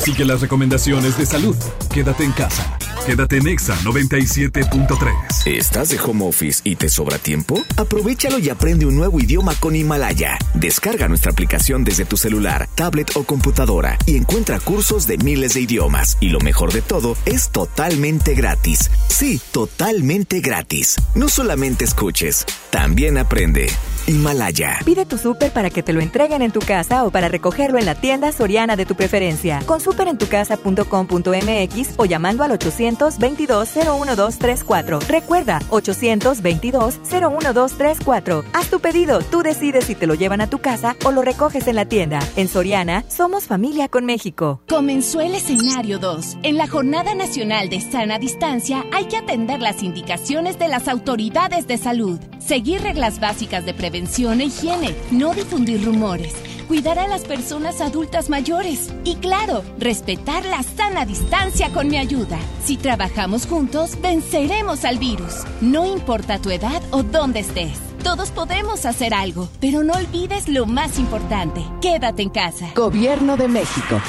[0.03, 1.55] Sigue las recomendaciones de salud.
[1.93, 2.77] Quédate en casa.
[3.05, 5.47] Quédate en Exa 97.3.
[5.47, 7.59] ¿Estás de home office y te sobra tiempo?
[7.77, 10.37] Aprovechalo y aprende un nuevo idioma con Himalaya.
[10.53, 15.61] Descarga nuestra aplicación desde tu celular, tablet o computadora y encuentra cursos de miles de
[15.61, 16.17] idiomas.
[16.19, 18.91] Y lo mejor de todo, es totalmente gratis.
[19.07, 20.97] Sí, totalmente gratis.
[21.15, 23.69] No solamente escuches, también aprende.
[24.09, 24.79] Himalaya.
[24.85, 27.85] Pide tu súper para que te lo entreguen en tu casa o para recogerlo en
[27.85, 29.61] la tienda soriana de tu preferencia.
[29.67, 35.07] Con superentucasa.com.mx o llamando al 822-01234.
[35.07, 38.45] Recuerda, 822-01234.
[38.53, 41.67] Haz tu pedido, tú decides si te lo llevan a tu casa o lo recoges
[41.67, 42.17] en la tienda.
[42.35, 44.63] En Soriana, somos familia con México.
[44.67, 46.39] Comenzó el escenario 2.
[46.41, 51.67] En la Jornada Nacional de Sana Distancia hay que atender las indicaciones de las autoridades
[51.67, 56.33] de salud, seguir reglas básicas de prevención prevención e higiene, no difundir rumores,
[56.69, 62.39] cuidar a las personas adultas mayores y claro, respetar la sana distancia con mi ayuda.
[62.63, 65.43] Si trabajamos juntos, venceremos al virus.
[65.59, 67.77] No importa tu edad o dónde estés.
[68.01, 71.61] Todos podemos hacer algo, pero no olvides lo más importante.
[71.81, 72.71] Quédate en casa.
[72.75, 73.99] Gobierno de México.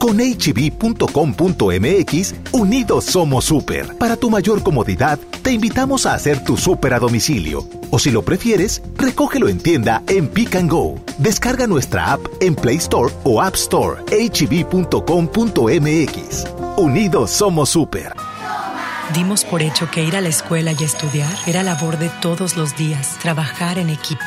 [0.00, 0.64] Con hb.com.mx,
[2.52, 3.94] unidos somos super.
[3.98, 7.68] Para tu mayor comodidad, te invitamos a hacer tu super a domicilio.
[7.90, 10.98] O si lo prefieres, recógelo en tienda en Pick and Go.
[11.18, 14.00] Descarga nuestra app en Play Store o App Store.
[14.06, 14.86] hb.com.mx.
[16.78, 18.14] Unidos somos super.
[19.12, 22.74] Dimos por hecho que ir a la escuela y estudiar era labor de todos los
[22.74, 24.24] días, trabajar en equipo.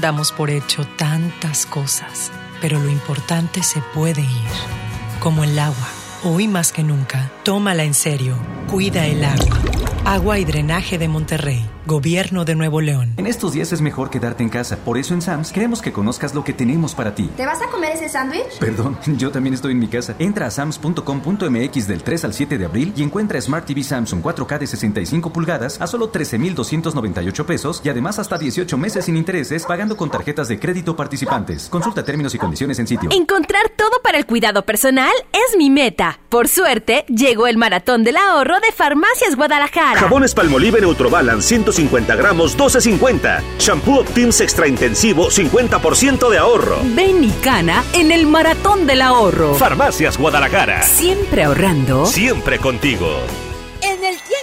[0.00, 2.30] Damos por hecho tantas cosas,
[2.62, 4.81] pero lo importante se puede ir
[5.22, 5.88] como el agua.
[6.24, 8.36] Hoy más que nunca, tómala en serio.
[8.68, 9.60] Cuida el agua.
[10.04, 11.64] Agua y Drenaje de Monterrey.
[11.86, 13.14] Gobierno de Nuevo León.
[13.16, 14.76] En estos días es mejor quedarte en casa.
[14.76, 17.28] Por eso en Sams queremos que conozcas lo que tenemos para ti.
[17.36, 18.58] ¿Te vas a comer ese sándwich?
[18.60, 20.14] Perdón, yo también estoy en mi casa.
[20.18, 24.58] Entra a sams.com.mx del 3 al 7 de abril y encuentra Smart TV Samsung 4K
[24.60, 29.96] de 65 pulgadas a solo 13,298 pesos y además hasta 18 meses sin intereses pagando
[29.96, 31.68] con tarjetas de crédito participantes.
[31.68, 33.10] Consulta términos y condiciones en sitio.
[33.10, 36.20] Encontrar todo para el cuidado personal es mi meta.
[36.28, 40.00] Por suerte, llegó el maratón del ahorro de Farmacias Guadalajara.
[40.00, 41.42] Jabones Palmolive Neutrobalan
[41.72, 43.42] 150 gramos 12.50.
[43.58, 46.78] Shampoo Optims Extra Intensivo 50% de ahorro.
[46.94, 49.54] Ven y cana en el maratón del ahorro.
[49.54, 50.82] Farmacias Guadalajara.
[50.82, 52.06] Siempre ahorrando.
[52.06, 53.22] Siempre contigo.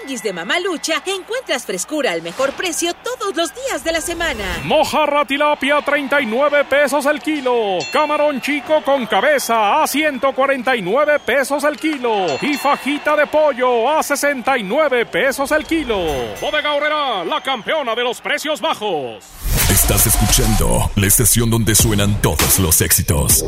[0.10, 4.44] Tianguis de Mamalucha encuentras frescura al mejor precio todos los días de la semana.
[4.64, 7.78] Mojarra tilapia 39 pesos el kilo.
[7.94, 12.26] Camarón chico con cabeza a 149 pesos el kilo.
[12.42, 16.00] Y fajita de pollo a 69 pesos el kilo.
[16.42, 19.24] Bodega Horrera, la campeona de los precios bajos.
[19.70, 23.46] Estás escuchando la estación donde suenan todos los éxitos.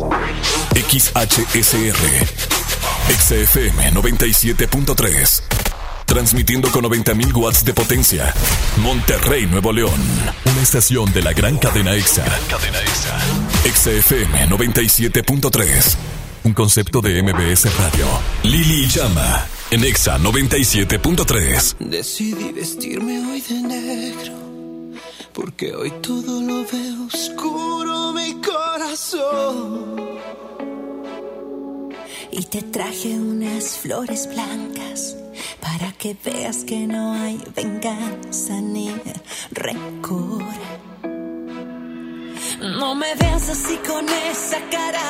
[0.75, 2.01] XHSR.
[3.09, 5.60] XFM 97.3.
[6.11, 8.33] Transmitiendo con 90.000 watts de potencia.
[8.81, 9.97] Monterrey, Nuevo León.
[10.43, 12.25] Una estación de la gran cadena EXA.
[12.25, 13.17] Gran cadena EXA.
[13.63, 15.95] XFM 97.3.
[16.43, 18.05] Un concepto de MBS Radio.
[18.43, 19.47] Lili Llama.
[19.69, 21.77] En EXA 97.3.
[21.79, 24.33] Decidí vestirme hoy de negro.
[25.31, 29.95] Porque hoy todo lo veo oscuro mi corazón.
[32.31, 35.17] Y te traje unas flores blancas
[35.59, 38.89] para que veas que no hay venganza ni
[39.51, 40.43] rencor.
[42.61, 45.01] No me veas así con esa cara.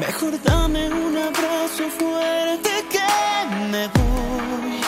[0.00, 4.80] Mejor dame un abrazo fuerte que me voy.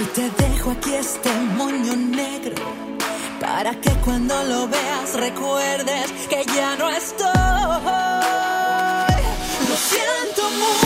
[0.00, 2.95] Y te dejo aquí este moño negro
[3.40, 7.26] para que cuando lo veas recuerdes que ya no estoy.
[9.68, 10.85] Lo siento mucho,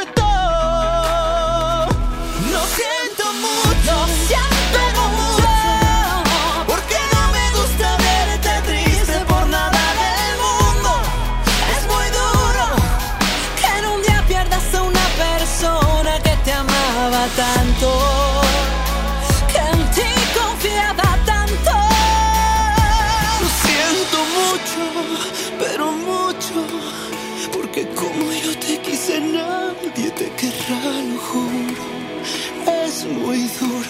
[33.31, 33.89] Muy duro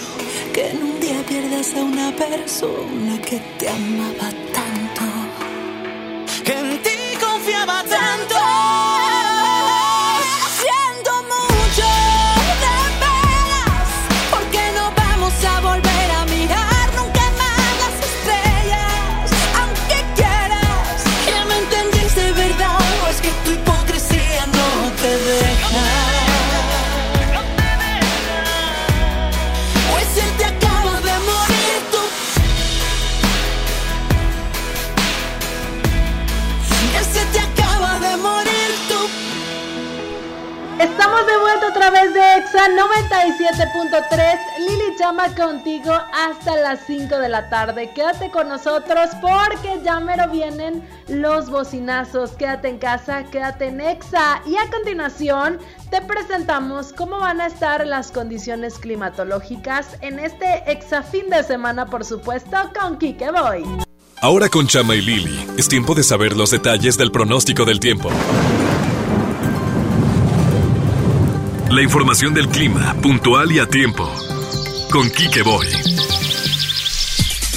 [0.54, 4.28] que en un día pierdas a una persona que te amaba
[4.58, 5.04] tanto.
[6.44, 8.61] Que en ti confiaba tanto.
[41.90, 44.38] Vez de Exa 97.3.
[44.58, 47.90] Lili Chama contigo hasta las 5 de la tarde.
[47.94, 52.32] Quédate con nosotros porque ya mero vienen los bocinazos.
[52.32, 54.42] Quédate en casa, quédate en Exa.
[54.46, 55.58] Y a continuación
[55.90, 61.86] te presentamos cómo van a estar las condiciones climatológicas en este Exa fin de semana,
[61.86, 63.64] por supuesto, con Kike Boy.
[64.20, 68.08] Ahora con Chama y Lili, es tiempo de saber los detalles del pronóstico del tiempo.
[71.72, 74.06] La información del clima, puntual y a tiempo.
[74.90, 75.66] Con Quique Boy.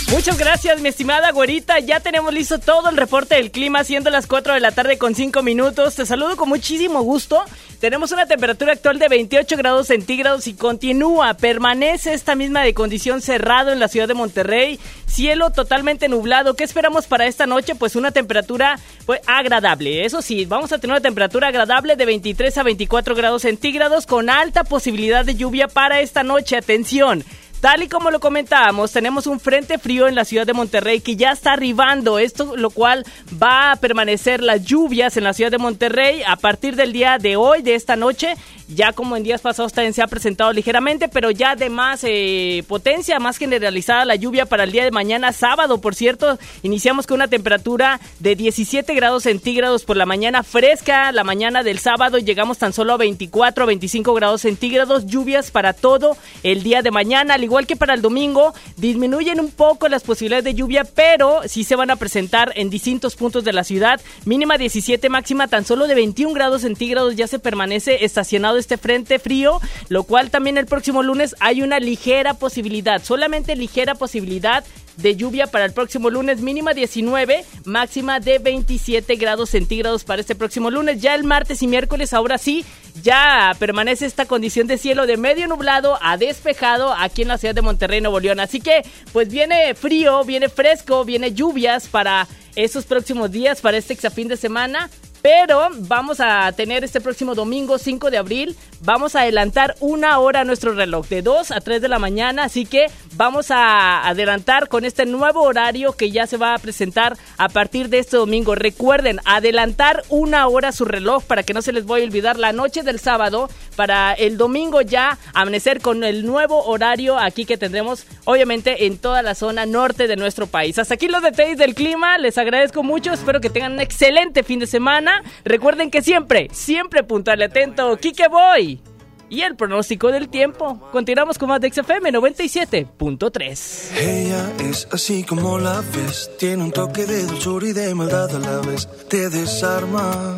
[0.09, 1.79] Muchas gracias, mi estimada güerita.
[1.79, 5.15] Ya tenemos listo todo el reporte del clima, siendo las 4 de la tarde con
[5.15, 5.95] 5 minutos.
[5.95, 7.43] Te saludo con muchísimo gusto.
[7.85, 13.21] Tenemos una temperatura actual de 28 grados centígrados y continúa, permanece esta misma de condición
[13.21, 14.79] cerrado en la ciudad de Monterrey.
[15.05, 16.55] Cielo totalmente nublado.
[16.55, 17.75] ¿Qué esperamos para esta noche?
[17.75, 20.03] Pues una temperatura pues, agradable.
[20.03, 24.31] Eso sí, vamos a tener una temperatura agradable de 23 a 24 grados centígrados con
[24.31, 26.57] alta posibilidad de lluvia para esta noche.
[26.57, 27.23] Atención.
[27.65, 31.15] Tal y como lo comentábamos, tenemos un frente frío en la ciudad de Monterrey que
[31.15, 33.03] ya está arribando, esto lo cual
[33.41, 37.37] va a permanecer las lluvias en la ciudad de Monterrey a partir del día de
[37.37, 38.35] hoy, de esta noche,
[38.67, 42.63] ya como en días pasados también se ha presentado ligeramente, pero ya de más eh,
[42.67, 47.15] potencia, más generalizada la lluvia para el día de mañana, sábado, por cierto, iniciamos con
[47.15, 52.57] una temperatura de 17 grados centígrados por la mañana fresca, la mañana del sábado llegamos
[52.57, 57.43] tan solo a 24, 25 grados centígrados, lluvias para todo el día de mañana, al
[57.43, 61.75] igual que para el domingo, disminuyen un poco las posibilidades de lluvia, pero sí se
[61.75, 64.01] van a presentar en distintos puntos de la ciudad.
[64.25, 67.15] Mínima 17, máxima tan solo de 21 grados centígrados.
[67.15, 71.79] Ya se permanece estacionado este frente frío, lo cual también el próximo lunes hay una
[71.79, 74.63] ligera posibilidad, solamente ligera posibilidad
[74.97, 80.35] de lluvia para el próximo lunes, mínima 19, máxima de 27 grados centígrados para este
[80.35, 81.01] próximo lunes.
[81.01, 82.65] Ya el martes y miércoles, ahora sí,
[83.03, 87.55] ya permanece esta condición de cielo de medio nublado a despejado aquí en la ciudad
[87.55, 88.39] de Monterrey, Nuevo León.
[88.39, 93.93] Así que, pues viene frío, viene fresco, viene lluvias para esos próximos días, para este
[93.93, 94.89] exafín de semana.
[95.25, 100.43] Pero vamos a tener este próximo domingo 5 de abril, vamos a adelantar una hora
[100.43, 104.85] nuestro reloj, de 2 a 3 de la mañana, así que vamos a adelantar con
[104.85, 108.53] este nuevo horario que ya se va a presentar a partir de este domingo.
[108.53, 112.53] Recuerden, adelantar una hora su reloj para que no se les vaya a olvidar la
[112.53, 118.05] noche del sábado, para el domingo ya amanecer con el nuevo horario aquí que tendremos
[118.25, 120.77] obviamente en toda la zona norte de nuestro país.
[120.77, 124.59] Hasta aquí los detalles del clima, les agradezco mucho, espero que tengan un excelente fin
[124.59, 125.14] de semana.
[125.43, 128.81] Recuerden que siempre, siempre puntual y atento, Kike Boy.
[129.27, 130.79] Y el pronóstico del tiempo.
[130.91, 133.97] Continuamos con más de XFM 97.3.
[133.97, 138.39] Ella es así como la ves, tiene un toque de dulzura y de maldad a
[138.39, 138.87] la vez.
[139.09, 140.37] Te desarma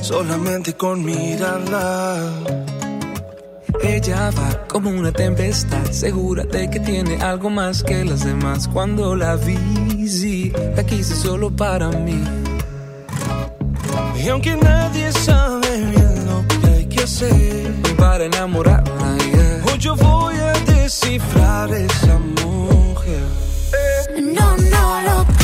[0.00, 2.32] solamente con mirarla.
[3.82, 8.68] Ella va como una tempestad, segura de que tiene algo más que las demás.
[8.68, 12.22] Cuando la vi, sí, la quise solo para mí.
[14.24, 19.62] Y aunque nadie sabe bien lo que hay que hacer para enamorarla, yeah.
[19.70, 23.20] hoy yo voy a descifrar esa mujer.
[24.22, 25.43] No, no lo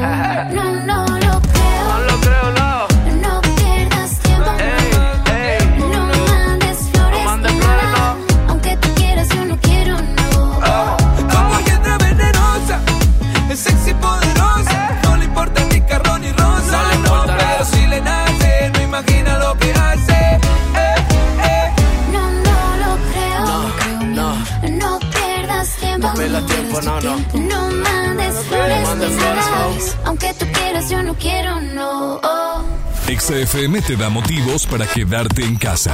[0.00, 0.86] No.
[0.86, 1.11] No,
[30.22, 32.20] Aunque tú quieras, yo no quiero, no.
[32.22, 32.64] Oh.
[33.08, 35.92] XFM te da motivos para quedarte en casa.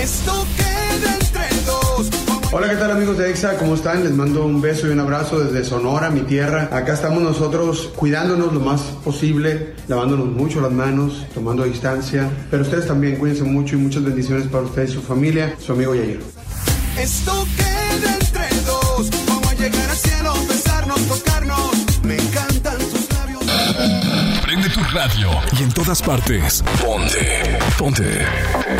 [0.00, 2.08] Esto queda entre dos.
[2.52, 3.58] Hola, ¿qué tal amigos de EXA?
[3.58, 4.02] ¿Cómo están?
[4.02, 6.70] Les mando un beso y un abrazo desde Sonora, mi tierra.
[6.72, 12.30] Acá estamos nosotros cuidándonos lo más posible, lavándonos mucho las manos, tomando distancia.
[12.50, 15.54] Pero ustedes también cuídense mucho y muchas bendiciones para ustedes y su familia.
[15.58, 16.22] Su amigo Yair.
[16.98, 19.10] Esto queda entre dos.
[19.26, 21.37] Vamos a llegar al cielo, besarnos, tocarnos.
[24.58, 26.64] Prende tu radio y en todas partes.
[26.84, 27.58] Ponte.
[27.78, 28.26] Ponte.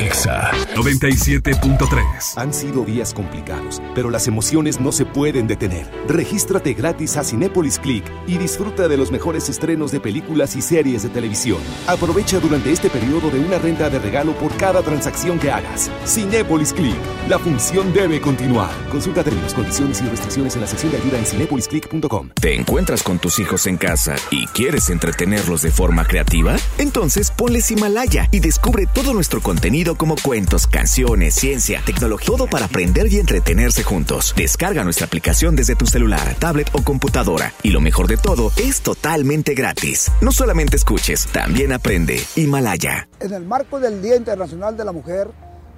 [0.00, 2.32] Exa 97.3.
[2.36, 5.88] Han sido días complicados, pero las emociones no se pueden detener.
[6.08, 11.04] Regístrate gratis a Cinépolis Click y disfruta de los mejores estrenos de películas y series
[11.04, 11.58] de televisión.
[11.86, 15.92] Aprovecha durante este periodo de una renta de regalo por cada transacción que hagas.
[16.04, 16.98] Cinépolis Click.
[17.28, 18.70] La función debe continuar.
[18.90, 22.30] Consulta términos, condiciones y restricciones en la sección de ayuda en cinepolisclick.com.
[22.40, 26.56] ¿Te encuentras con tus hijos en casa y quieres entretenerlos de forma creativa?
[26.78, 32.66] Entonces ponles Himalaya y descubre todo nuestro contenido como cuentos, canciones, ciencia, tecnología, todo para
[32.66, 34.34] aprender y entretenerse juntos.
[34.36, 38.82] Descarga nuestra aplicación desde tu celular, tablet o computadora y lo mejor de todo es
[38.82, 40.10] totalmente gratis.
[40.20, 42.20] No solamente escuches, también aprende.
[42.36, 43.08] Himalaya.
[43.20, 45.30] En el marco del Día Internacional de la Mujer,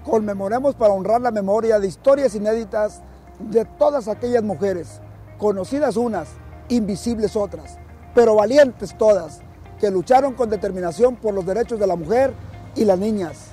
[0.04, 3.02] conmemoremos para honrar la memoria de historias inéditas
[3.38, 5.00] de todas aquellas mujeres,
[5.38, 6.28] conocidas unas,
[6.68, 7.78] invisibles otras,
[8.14, 9.40] pero valientes todas,
[9.80, 12.32] que lucharon con determinación por los derechos de la mujer
[12.76, 13.46] y las niñas.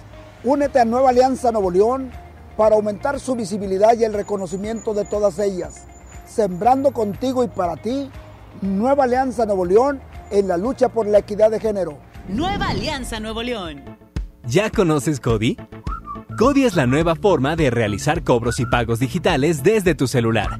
[0.44, 2.12] Únete a Nueva Alianza Nuevo León
[2.56, 5.86] para aumentar su visibilidad y el reconocimiento de todas ellas.
[6.28, 8.10] Sembrando contigo y para ti,
[8.62, 11.98] Nueva Alianza Nuevo León en la lucha por la equidad de género.
[12.28, 13.84] Nueva Alianza Nuevo León.
[14.46, 15.58] ¿Ya conoces Cody?
[16.38, 20.60] Cody es la nueva forma de realizar cobros y pagos digitales desde tu celular,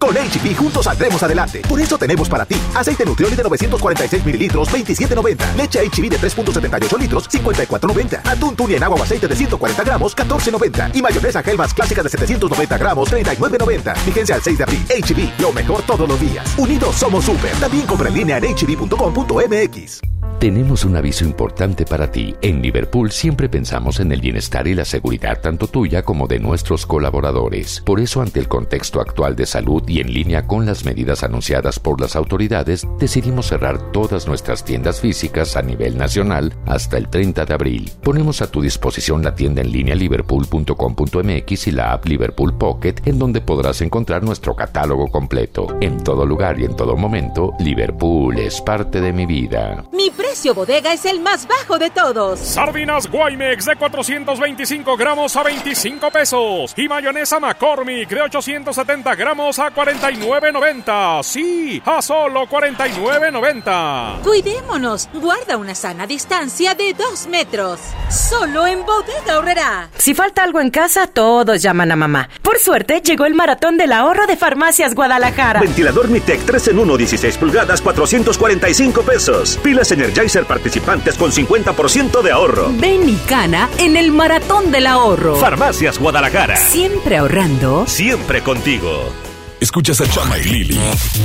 [0.00, 1.62] Con HB juntos saldremos adelante.
[1.68, 5.56] Por eso tenemos para ti aceite Nutrioli de 946 mililitros, 27.90.
[5.56, 8.20] Leche HB de 3.78 litros, 54.90.
[8.24, 10.94] Atún tuni en agua o aceite de 140 gramos, 14.90.
[10.94, 13.96] Y mayonesa Hellmann's clásica de 790 gramos, 39.90.
[13.96, 14.86] Fíjense al 6 de abril.
[14.88, 16.46] HB, lo mejor todos los días.
[16.56, 17.50] Unidos somos super.
[17.56, 20.17] También compra en línea en hb.com.mx.
[20.38, 22.32] Tenemos un aviso importante para ti.
[22.42, 26.86] En Liverpool siempre pensamos en el bienestar y la seguridad tanto tuya como de nuestros
[26.86, 27.82] colaboradores.
[27.84, 31.80] Por eso, ante el contexto actual de salud y en línea con las medidas anunciadas
[31.80, 37.44] por las autoridades, decidimos cerrar todas nuestras tiendas físicas a nivel nacional hasta el 30
[37.44, 37.90] de abril.
[38.04, 43.18] Ponemos a tu disposición la tienda en línea liverpool.com.mx y la app Liverpool Pocket, en
[43.18, 45.76] donde podrás encontrar nuestro catálogo completo.
[45.80, 49.84] En todo lugar y en todo momento, Liverpool es parte de mi vida.
[50.18, 52.40] Precio bodega es el más bajo de todos.
[52.40, 56.74] Sardinas Guaymex de 425 gramos a 25 pesos.
[56.76, 61.22] Y mayonesa McCormick de 870 gramos a 49.90.
[61.22, 64.22] Sí, a solo 49.90.
[64.22, 65.08] Cuidémonos.
[65.14, 67.78] Guarda una sana distancia de 2 metros.
[68.10, 69.88] Solo en bodega horrera.
[69.96, 72.28] Si falta algo en casa, todos llaman a mamá.
[72.42, 75.60] Por suerte, llegó el maratón del ahorro de Farmacias Guadalajara.
[75.60, 79.58] Ventilador Mitec 3 en 1, 16 pulgadas, 445 pesos.
[79.62, 82.70] Pilas Energizer participantes con 50% de ahorro.
[82.72, 85.36] Ven y cana en el maratón del ahorro.
[85.36, 86.56] Farmacias Guadalajara.
[86.56, 87.86] Siempre ahorrando.
[87.86, 89.12] Siempre contigo.
[89.60, 90.80] Escuchas a Chama y Lili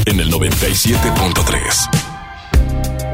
[0.06, 3.13] en el 97.3.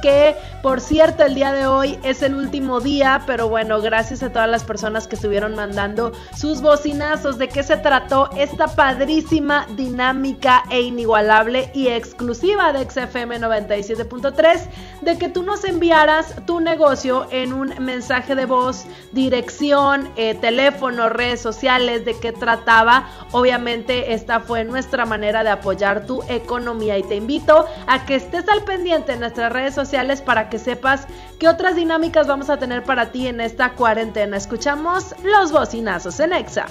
[0.00, 4.30] que Por cierto, el día de hoy es el último día, pero bueno, gracias a
[4.30, 7.36] todas las personas que estuvieron mandando sus bocinazos.
[7.36, 14.60] ¿De qué se trató esta padrísima, dinámica e inigualable y exclusiva de XFM 97.3?
[15.02, 21.10] De que tú nos enviaras tu negocio en un mensaje de voz, dirección, eh, teléfono,
[21.10, 23.06] redes sociales, de qué trataba.
[23.34, 28.48] Obviamente esta fue nuestra manera de apoyar tu economía y te invito a que estés
[28.48, 31.08] al pendiente en nuestras redes sociales para que sepas
[31.40, 34.36] qué otras dinámicas vamos a tener para ti en esta cuarentena.
[34.36, 36.66] Escuchamos los bocinazos en Exa.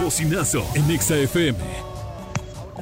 [0.00, 1.85] Bocinazo en Exa FM.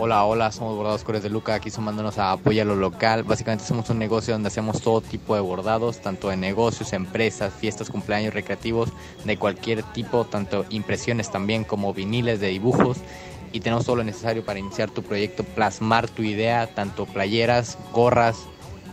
[0.07, 3.23] Hola, hola, somos Bordados Cores de Luca, aquí sumándonos a apoyar lo local.
[3.23, 7.89] Básicamente somos un negocio donde hacemos todo tipo de bordados, tanto de negocios, empresas, fiestas,
[7.89, 8.91] cumpleaños, recreativos,
[9.25, 12.99] de cualquier tipo, tanto impresiones también como viniles de dibujos.
[13.53, 18.37] Y tenemos todo lo necesario para iniciar tu proyecto, plasmar tu idea, tanto playeras, gorras,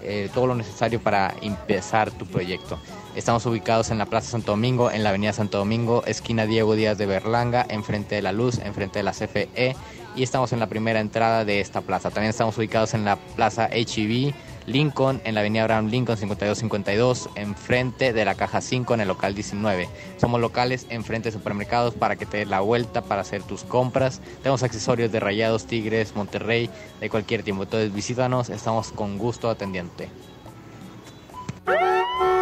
[0.04, 2.80] eh, todo lo necesario para empezar tu proyecto.
[3.18, 6.98] Estamos ubicados en la Plaza Santo Domingo, en la Avenida Santo Domingo, esquina Diego Díaz
[6.98, 9.76] de Berlanga, enfrente de la Luz, enfrente de la CFE
[10.16, 12.10] y estamos en la primera entrada de esta plaza.
[12.10, 14.34] También estamos ubicados en la Plaza HEB
[14.68, 19.34] Lincoln, en la Avenida Abraham Lincoln 5252, enfrente de la Caja 5 en el local
[19.34, 19.90] 19.
[20.18, 24.22] Somos locales enfrente de supermercados para que te des la vuelta para hacer tus compras.
[24.44, 26.70] Tenemos accesorios de Rayados, Tigres, Monterrey,
[27.00, 27.64] de cualquier tiempo.
[27.64, 30.10] Entonces visítanos, estamos con gusto atendiente.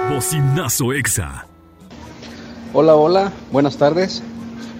[0.09, 1.45] Bocinazo Exa.
[2.73, 4.21] Hola, hola, buenas tardes.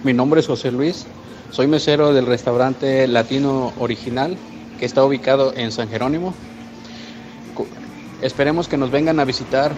[0.04, 1.06] Mi nombre es José Luis.
[1.50, 4.36] Soy mesero del restaurante Latino Original
[4.78, 6.32] que está ubicado en San Jerónimo.
[8.22, 9.72] Esperemos que nos vengan a visitar.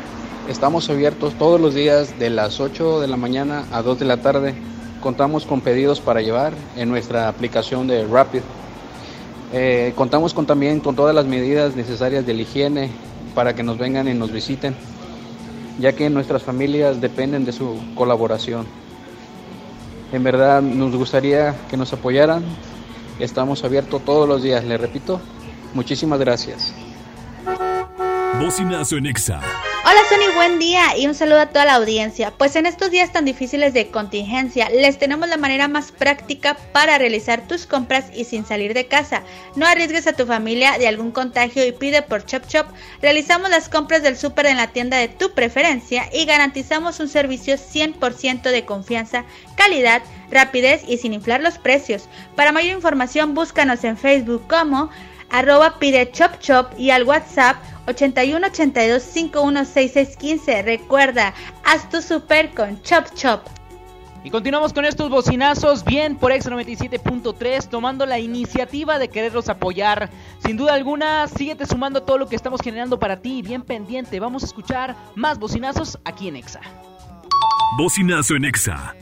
[0.50, 4.18] Estamos abiertos todos los días de las 8 de la mañana a 2 de la
[4.18, 4.54] tarde.
[5.00, 8.42] Contamos con pedidos para llevar en nuestra aplicación de Rapid.
[9.54, 12.90] Eh, contamos con, también con todas las medidas necesarias de higiene
[13.34, 14.74] para que nos vengan y nos visiten,
[15.80, 18.66] ya que nuestras familias dependen de su colaboración.
[20.12, 22.44] En verdad nos gustaría que nos apoyaran.
[23.18, 25.20] Estamos abiertos todos los días, le repito.
[25.74, 26.74] Muchísimas gracias.
[28.92, 29.40] En Exa.
[29.84, 32.32] Hola Sony, buen día y un saludo a toda la audiencia.
[32.38, 36.98] Pues en estos días tan difíciles de contingencia, les tenemos la manera más práctica para
[36.98, 39.24] realizar tus compras y sin salir de casa.
[39.56, 42.68] No arriesgues a tu familia de algún contagio y pide por Chop Chop.
[43.00, 47.56] Realizamos las compras del súper en la tienda de tu preferencia y garantizamos un servicio
[47.56, 49.24] 100% de confianza,
[49.56, 52.08] calidad, rapidez y sin inflar los precios.
[52.36, 54.90] Para mayor información búscanos en Facebook como
[55.28, 57.56] arroba pide chop chop y al WhatsApp
[57.86, 60.62] 81 82 51 66 15.
[60.62, 61.34] Recuerda,
[61.64, 63.40] haz tu super con Chop Chop.
[64.24, 70.10] Y continuamos con estos bocinazos, bien por Exa 97.3, tomando la iniciativa de quererlos apoyar.
[70.44, 74.20] Sin duda alguna, síguete sumando todo lo que estamos generando para ti, bien pendiente.
[74.20, 76.60] Vamos a escuchar más bocinazos aquí en Exa.
[77.76, 78.94] Bocinazo en Exa.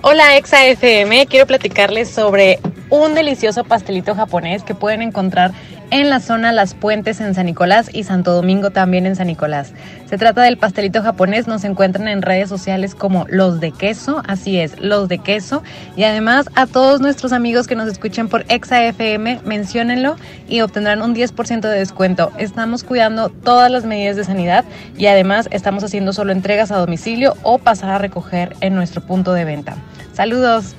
[0.00, 2.58] Hola Exa FM, quiero platicarles sobre
[2.90, 5.52] un delicioso pastelito japonés que pueden encontrar
[5.92, 9.74] en la zona Las Puentes en San Nicolás y Santo Domingo también en San Nicolás.
[10.08, 14.58] Se trata del pastelito japonés, nos encuentran en redes sociales como Los de Queso, así
[14.58, 15.62] es, Los de Queso.
[15.94, 20.16] Y además a todos nuestros amigos que nos escuchen por Exa FM, menciónenlo
[20.48, 22.32] y obtendrán un 10% de descuento.
[22.38, 24.64] Estamos cuidando todas las medidas de sanidad
[24.96, 29.34] y además estamos haciendo solo entregas a domicilio o pasar a recoger en nuestro punto
[29.34, 29.76] de venta.
[30.14, 30.74] Saludos.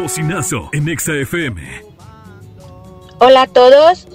[0.00, 1.85] Bocinazo en Exa FM.
[3.18, 4.06] Hola a todos,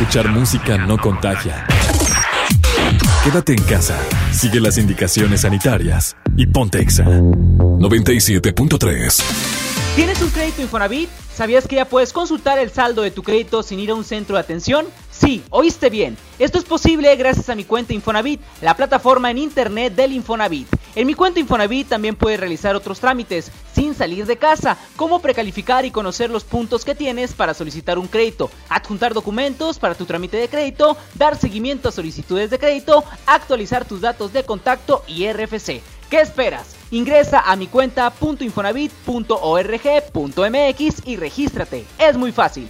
[0.00, 1.66] Escuchar música no contagia.
[3.22, 3.98] Quédate en casa,
[4.32, 7.04] sigue las indicaciones sanitarias y ponte Exa.
[7.04, 11.10] 97.3 ¿Tienes un crédito Infonavit?
[11.34, 14.36] ¿Sabías que ya puedes consultar el saldo de tu crédito sin ir a un centro
[14.36, 14.86] de atención?
[15.10, 16.16] Sí, oíste bien.
[16.38, 20.68] Esto es posible gracias a mi cuenta Infonavit, la plataforma en internet del Infonavit.
[20.94, 25.84] En mi cuenta Infonavit también puedes realizar otros trámites sin salir de casa, como precalificar
[25.84, 30.38] y conocer los puntos que tienes para solicitar un crédito, adjuntar documentos para tu trámite
[30.38, 35.82] de crédito, dar seguimiento a solicitudes de crédito, actualizar tus datos de contacto y RFC.
[36.08, 36.79] ¿Qué esperas?
[36.90, 38.10] Ingresa a mi cuenta
[38.40, 41.84] .infonavit.org.mx y regístrate.
[41.98, 42.68] Es muy fácil.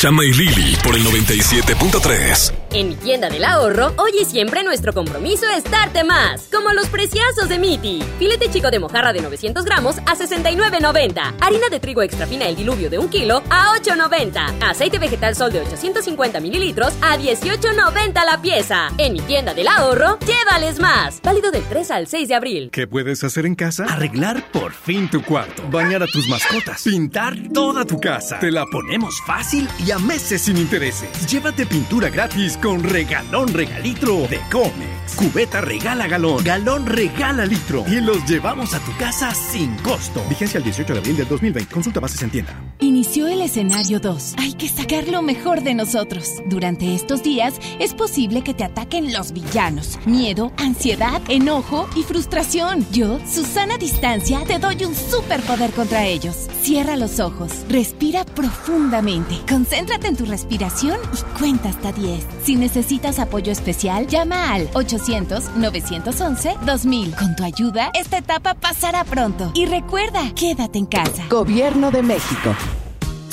[0.00, 2.52] Chama y Lili por el 97.3.
[2.70, 6.48] En mi tienda del ahorro, hoy y siempre nuestro compromiso es darte más.
[6.52, 8.00] Como los preciazos de Miti.
[8.16, 11.34] Filete chico de mojarra de 900 gramos a 69.90.
[11.40, 14.62] Harina de trigo extra fina el diluvio de un kilo a 8.90.
[14.62, 18.90] Aceite vegetal sol de 850 mililitros a 18.90 la pieza.
[18.98, 21.20] En mi tienda del ahorro, llévales más.
[21.22, 22.70] Válido del 3 al 6 de abril.
[22.70, 23.86] ¿Qué puedes hacer en casa?
[23.86, 25.64] Arreglar por fin tu cuarto.
[25.70, 26.84] Bañar a tus mascotas.
[26.84, 28.38] Pintar toda tu casa.
[28.38, 31.26] Te la ponemos fácil y a meses sin intereses.
[31.30, 35.14] Llévate pintura gratis con regalón regalitro de Comex.
[35.16, 36.44] Cubeta regala galón.
[36.44, 37.84] Galón regala litro.
[37.88, 40.22] Y los llevamos a tu casa sin costo.
[40.28, 41.72] Vigencia el 18 de abril del 2020.
[41.72, 42.54] Consulta bases en tienda.
[42.80, 44.34] Inició el escenario 2.
[44.38, 46.42] Hay que sacar lo mejor de nosotros.
[46.46, 49.98] Durante estos días es posible que te ataquen los villanos.
[50.06, 52.86] Miedo, ansiedad, enojo y frustración.
[52.92, 56.48] Yo, Susana Distancia, te doy un superpoder contra ellos.
[56.62, 59.36] Cierra los ojos, respira profundamente,
[59.78, 62.26] concéntrate en tu respiración y cuenta hasta 10.
[62.42, 67.14] Si necesitas apoyo especial, llama al 800-911-2000.
[67.14, 69.52] Con tu ayuda, esta etapa pasará pronto.
[69.54, 71.26] Y recuerda, quédate en casa.
[71.30, 72.56] Gobierno de México.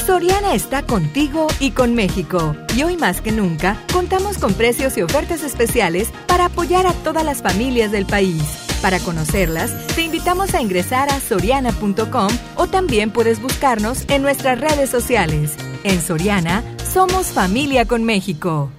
[0.06, 2.56] Soriana está contigo y con México.
[2.76, 7.26] Y hoy más que nunca, contamos con precios y ofertas especiales para apoyar a todas
[7.26, 8.65] las familias del país.
[8.82, 14.90] Para conocerlas, te invitamos a ingresar a soriana.com o también puedes buscarnos en nuestras redes
[14.90, 15.56] sociales.
[15.84, 18.72] En Soriana, somos familia con México.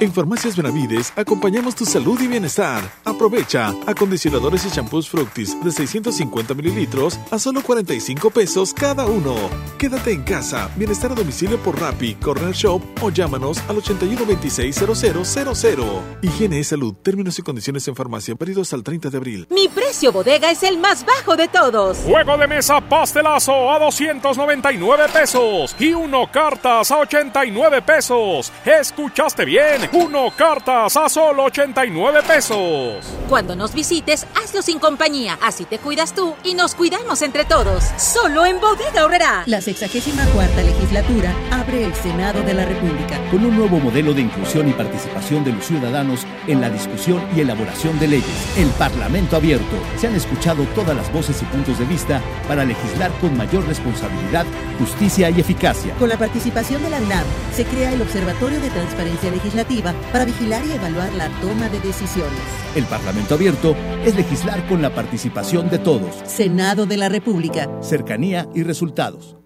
[0.00, 2.82] En Farmacias Benavides acompañamos tu salud y bienestar.
[3.04, 9.34] Aprovecha acondicionadores y champús Fructis de 650 mililitros a solo 45 pesos cada uno.
[9.76, 14.74] Quédate en casa, bienestar a domicilio por Rappi, Corner Shop o llámanos al 81 26
[14.74, 15.76] 0000.
[16.22, 19.46] Higiene y salud, términos y condiciones en farmacia, pedidos al 30 de abril.
[19.50, 21.98] Mi precio bodega es el más bajo de todos.
[22.06, 28.50] Juego de mesa pastelazo a 299 pesos y uno cartas a 89 pesos.
[28.64, 29.89] ¿Escuchaste bien?
[29.92, 33.04] Uno cartas a solo 89 pesos.
[33.28, 35.36] Cuando nos visites, hazlo sin compañía.
[35.42, 37.82] Así te cuidas tú y nos cuidamos entre todos.
[37.96, 39.42] Solo en Bodega Horrera.
[39.46, 43.18] La 64 legislatura abre el Senado de la República.
[43.32, 47.40] Con un nuevo modelo de inclusión y participación de los ciudadanos en la discusión y
[47.40, 48.56] elaboración de leyes.
[48.56, 49.76] El Parlamento abierto.
[49.98, 54.46] Se han escuchado todas las voces y puntos de vista para legislar con mayor responsabilidad,
[54.78, 55.94] justicia y eficacia.
[55.94, 60.64] Con la participación de la UNAM, se crea el Observatorio de Transparencia Legislativa para vigilar
[60.66, 62.38] y evaluar la toma de decisiones.
[62.74, 66.14] El Parlamento abierto es legislar con la participación de todos.
[66.26, 67.68] Senado de la República.
[67.82, 69.36] Cercanía y resultados.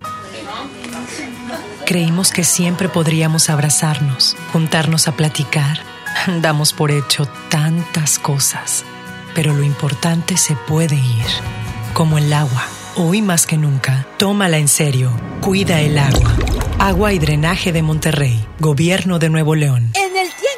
[1.86, 5.78] Creímos que siempre podríamos abrazarnos, juntarnos a platicar.
[6.40, 8.84] Damos por hecho tantas cosas,
[9.34, 11.26] pero lo importante se puede ir,
[11.92, 12.64] como el agua.
[12.96, 15.10] Hoy más que nunca, tómala en serio.
[15.40, 16.34] Cuida el agua.
[16.78, 19.92] Agua y Drenaje de Monterrey, Gobierno de Nuevo León.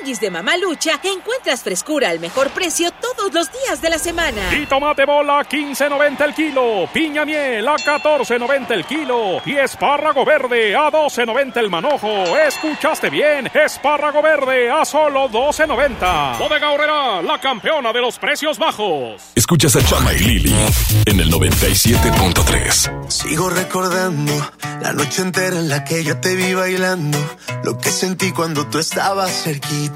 [0.06, 4.54] Tianguis de Mamalucha encuentras frescura al mejor precio todos los días de la semana.
[4.54, 10.76] Y tomate bola 15.90 el kilo, piña miel a 14.90 el kilo y espárrago verde
[10.76, 12.36] a 12.90 el manojo.
[12.38, 13.50] ¿Escuchaste bien?
[13.52, 16.38] Espárrago verde a solo 12.90.
[16.38, 19.22] Bodega Horrera, la campeona de los precios bajos.
[19.34, 20.54] Escuchas a Chama y Lili
[21.06, 23.10] en el 97.3.
[23.10, 24.32] Sigo recordando
[24.80, 27.18] la noche entera en la que yo te vi bailando.
[27.64, 29.95] Lo que sentí cuando tú estabas cerquita.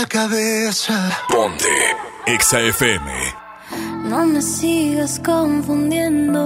[0.00, 0.96] La cabeza.
[1.28, 1.74] Ponte
[2.26, 3.10] Exa FM.
[4.04, 6.42] No me sigas confundiendo.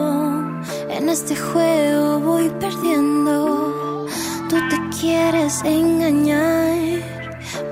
[0.89, 4.07] En este juego voy perdiendo.
[4.49, 7.03] Tú te quieres engañar.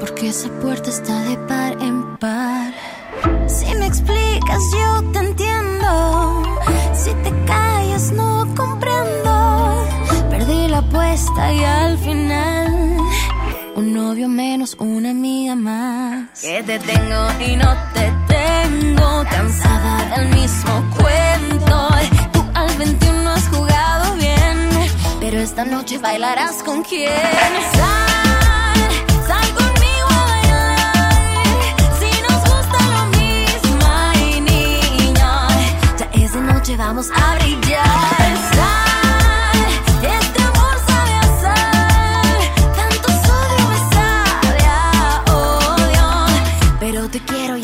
[0.00, 2.74] Porque esa puerta está de par en par.
[3.46, 6.42] Si me explicas, yo te entiendo.
[6.92, 9.34] Si te callas, no comprendo.
[10.30, 12.99] Perdí la apuesta y al final.
[13.80, 16.38] Un novio menos, una amiga más.
[16.42, 19.24] Que te tengo y no te tengo.
[19.24, 21.88] Cansada del mismo cuento.
[22.30, 24.68] Tú al 21 has jugado bien.
[25.20, 27.08] Pero esta noche bailarás con quién.
[27.78, 28.80] Sal,
[29.26, 31.76] sal conmigo a bailar.
[31.98, 32.10] Si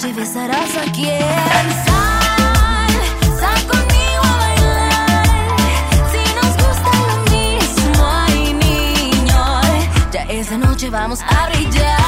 [0.00, 1.20] noche besarás a quien.
[1.84, 2.90] Sal,
[3.38, 5.88] sal conmigo a bailar.
[6.10, 9.60] Si nos gusta lo mismo, ay niño,
[10.10, 11.99] ya esa noche vamos a brillar.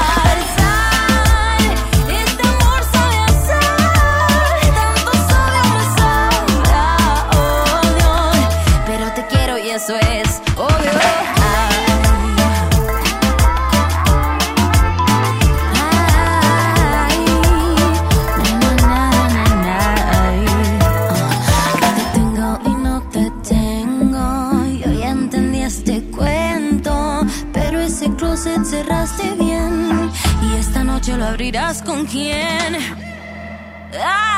[31.53, 32.77] Noche lo abrirás con quién.
[33.93, 34.32] Ay,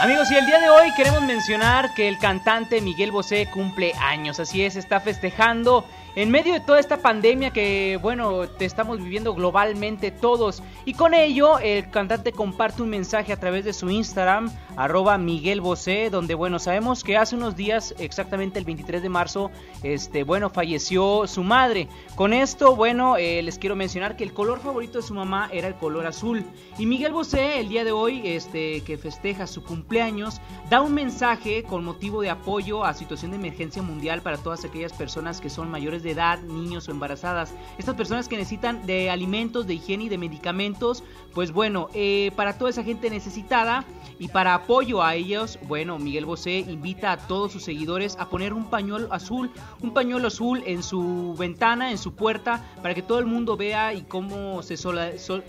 [0.00, 4.40] Amigos, y el día de hoy queremos mencionar que el cantante Miguel Bosé cumple años,
[4.40, 5.86] así es, está festejando
[6.16, 10.62] en medio de toda esta pandemia que, bueno, te estamos viviendo globalmente todos.
[10.84, 15.60] Y con ello, el cantante comparte un mensaje a través de su Instagram, arroba Miguel
[15.60, 19.50] Bosé, donde, bueno, sabemos que hace unos días, exactamente el 23 de marzo,
[19.82, 21.88] este, bueno, falleció su madre.
[22.14, 25.66] Con esto, bueno, eh, les quiero mencionar que el color favorito de su mamá era
[25.66, 26.44] el color azul.
[26.78, 31.64] Y Miguel Bosé, el día de hoy, este, que festeja su cumpleaños, da un mensaje
[31.64, 35.70] con motivo de apoyo a situación de emergencia mundial para todas aquellas personas que son
[35.70, 37.52] mayores de edad, niños o embarazadas.
[37.78, 41.02] Estas personas que necesitan de alimentos, de higiene y de medicamentos,
[41.32, 43.84] pues bueno, eh, para toda esa gente necesitada
[44.20, 48.52] y para apoyo a ellos, bueno, Miguel Bosé invita a todos sus seguidores a poner
[48.52, 49.50] un pañuelo azul,
[49.80, 53.92] un pañuelo azul en su ventana, en su puerta, para que todo el mundo vea
[53.94, 55.42] y cómo se sola, sol-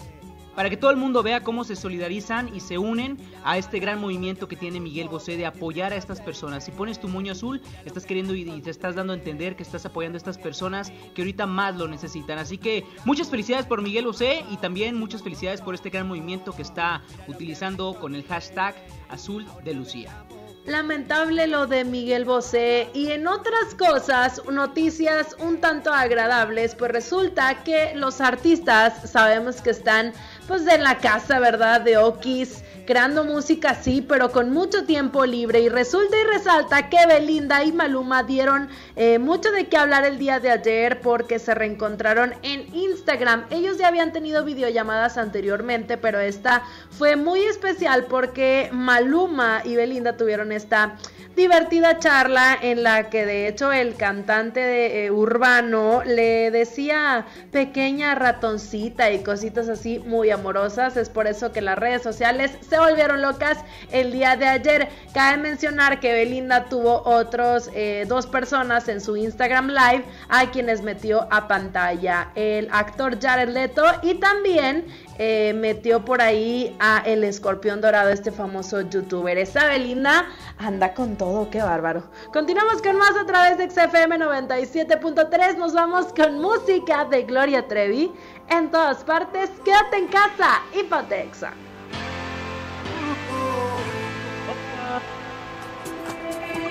[0.56, 3.99] para que todo el mundo vea cómo se solidarizan y se unen a este gran
[3.99, 6.65] movimiento que tiene Miguel Bosé de apoyar a estas personas.
[6.65, 9.86] Si pones tu moño azul, estás queriendo y te estás dando a entender que estás
[9.86, 12.40] apoyando a estas personas que ahorita más lo necesitan.
[12.40, 16.53] Así que muchas felicidades por Miguel Bosé y también muchas felicidades por este gran movimiento
[16.53, 18.76] que está utilizando con el hashtag
[19.10, 20.26] azul de Lucía.
[20.65, 27.64] Lamentable lo de Miguel Bosé y en otras cosas, noticias un tanto agradables, pues resulta
[27.64, 30.14] que los artistas sabemos que están
[30.47, 31.81] pues en la casa, ¿verdad?
[31.81, 37.05] De Okis, creando música sí, pero con mucho tiempo libre y resulta y resalta que
[37.07, 41.55] Belinda y Maluma dieron eh, mucho de qué hablar el día de ayer porque se
[41.55, 43.45] reencontraron en Instagram.
[43.49, 50.17] Ellos ya habían tenido videollamadas anteriormente, pero esta fue muy especial porque Maluma y Belinda
[50.17, 50.97] tuvieron esta
[51.36, 58.16] divertida charla en la que de hecho el cantante de, eh, urbano le decía pequeña
[58.16, 60.98] ratoncita y cositas así muy amorosas.
[60.98, 63.57] Es por eso que las redes sociales se volvieron locas
[63.91, 64.90] el día de ayer.
[65.14, 70.82] Cabe mencionar que Belinda tuvo otros eh, dos personas en su Instagram Live a quienes
[70.82, 72.32] metió a pantalla.
[72.36, 74.86] El actor Jared Leto y también
[75.18, 79.38] eh, metió por ahí a el escorpión dorado, este famoso youtuber.
[79.38, 80.26] Esa Belinda
[80.58, 82.04] anda con todo, qué bárbaro.
[82.34, 85.58] Continuamos con más a través de XFM 97.3.
[85.58, 88.12] Nos vamos con música de Gloria Trevi.
[88.50, 91.54] En todas partes, quédate en casa y Patexa.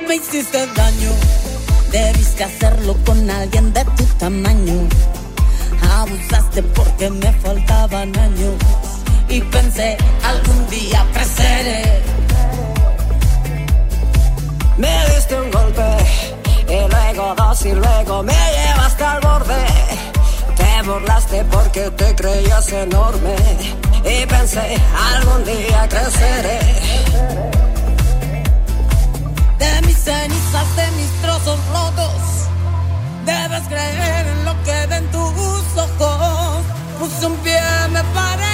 [0.06, 1.10] Me hiciste daño,
[1.90, 4.86] debiste hacerlo con alguien de tu tamaño.
[5.98, 8.54] Abusaste porque me faltaban años
[9.28, 12.02] y pensé algún día creceré.
[14.76, 15.82] Me diste un golpe
[16.68, 19.64] y luego dos y luego me llevaste al borde.
[20.56, 23.36] Te burlaste porque te creías enorme
[24.04, 24.76] y pensé
[25.14, 26.60] algún día creceré.
[29.58, 32.43] De mis cenizas, de mis trozos rotos,
[33.24, 36.64] debes creer en lo que ven tus ojos.
[36.98, 37.60] Puse un pie,
[37.90, 38.53] me paré,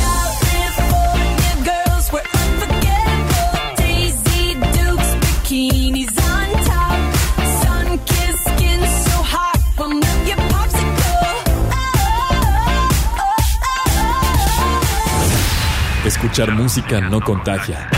[16.31, 17.89] Escuchar música no contagia.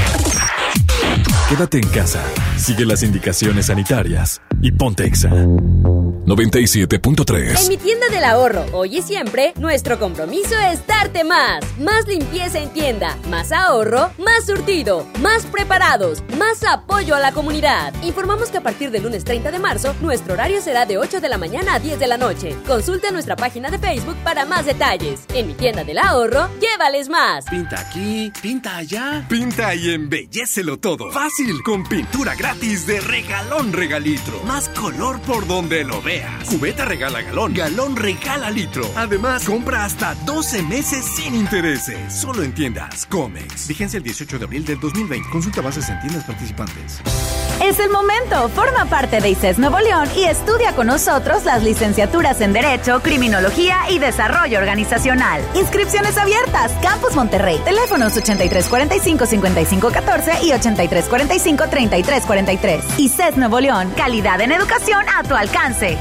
[1.47, 2.23] Quédate en casa,
[2.63, 5.29] sigue las indicaciones sanitarias y ponte Exa.
[5.29, 11.61] 97.3 En mi tienda del ahorro, hoy y siempre, nuestro compromiso es darte más.
[11.77, 17.93] Más limpieza en tienda, más ahorro, más surtido, más preparados, más apoyo a la comunidad.
[18.03, 21.27] Informamos que a partir del lunes 30 de marzo, nuestro horario será de 8 de
[21.27, 22.55] la mañana a 10 de la noche.
[22.65, 25.25] Consulta nuestra página de Facebook para más detalles.
[25.33, 27.43] En mi tienda del ahorro, llévales más.
[27.49, 29.25] Pinta aquí, pinta allá.
[29.27, 31.11] Pinta y embellecelo todo.
[31.11, 34.41] Fácil, con pintura gratis de regalón regalitro.
[34.43, 36.45] Más color por donde lo veas.
[36.45, 38.85] Cubeta regala galón, galón regala litro.
[38.95, 42.13] Además, compra hasta 12 meses sin intereses.
[42.13, 43.67] Solo en tiendas Comex.
[43.67, 45.29] Vigencia el 18 de abril del 2020.
[45.29, 47.01] Consulta bases en tiendas participantes.
[47.61, 48.49] Es el momento.
[48.49, 53.89] Forma parte de ICES Nuevo León y estudia con nosotros las licenciaturas en Derecho, Criminología
[53.89, 55.41] y Desarrollo Organizacional.
[55.55, 56.73] Inscripciones abiertas.
[56.81, 57.61] Campus Monterrey.
[57.63, 60.51] Teléfonos 8345-5514 y
[62.45, 62.99] 8345-3343.
[62.99, 63.91] ICES Nuevo León.
[63.95, 65.97] Calidad en educación a tu alcance.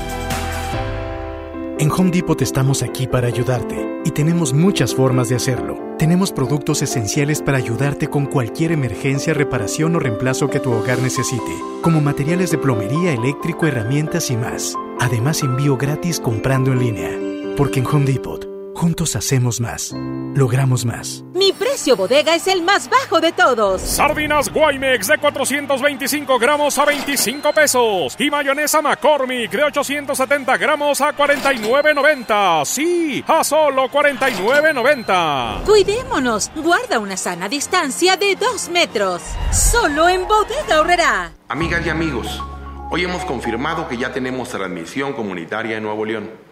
[1.79, 5.97] En Home Depot estamos aquí para ayudarte y tenemos muchas formas de hacerlo.
[5.99, 11.53] Tenemos productos esenciales para ayudarte con cualquier emergencia, reparación o reemplazo que tu hogar necesite,
[11.81, 14.77] como materiales de plomería, eléctrico, herramientas y más.
[15.01, 17.11] Además, envío gratis comprando en línea.
[17.57, 18.47] Porque en Home Depot,
[18.83, 19.95] juntos hacemos más,
[20.35, 21.23] logramos más.
[21.35, 23.81] Mi precio bodega es el más bajo de todos.
[23.81, 28.17] Sardinas Guaymex de 425 gramos a 25 pesos.
[28.19, 32.65] Y mayonesa McCormick de 870 gramos a 49.90.
[32.65, 35.63] Sí, a solo 49.90.
[35.63, 36.51] Cuidémonos.
[36.57, 39.23] Guarda una sana distancia de 2 metros.
[39.53, 41.33] Solo en bodega horrera.
[41.49, 42.43] Amigas y amigos,
[42.91, 46.52] hoy hemos confirmado que ya tenemos transmisión comunitaria en Nuevo León.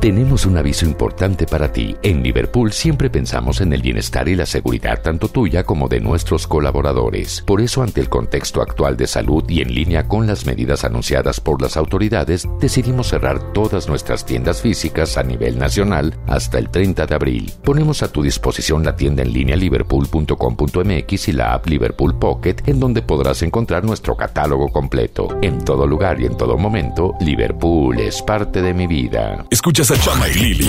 [0.00, 1.96] Tenemos un aviso importante para ti.
[2.04, 6.46] En Liverpool siempre pensamos en el bienestar y la seguridad tanto tuya como de nuestros
[6.46, 7.42] colaboradores.
[7.44, 11.40] Por eso, ante el contexto actual de salud y en línea con las medidas anunciadas
[11.40, 17.06] por las autoridades, decidimos cerrar todas nuestras tiendas físicas a nivel nacional hasta el 30
[17.06, 17.52] de abril.
[17.64, 22.78] Ponemos a tu disposición la tienda en línea liverpool.com.mx y la app Liverpool Pocket, en
[22.78, 25.36] donde podrás encontrar nuestro catálogo completo.
[25.42, 29.44] En todo lugar y en todo momento, Liverpool es parte de mi vida.
[29.50, 30.68] Escuchas a Chama y Lili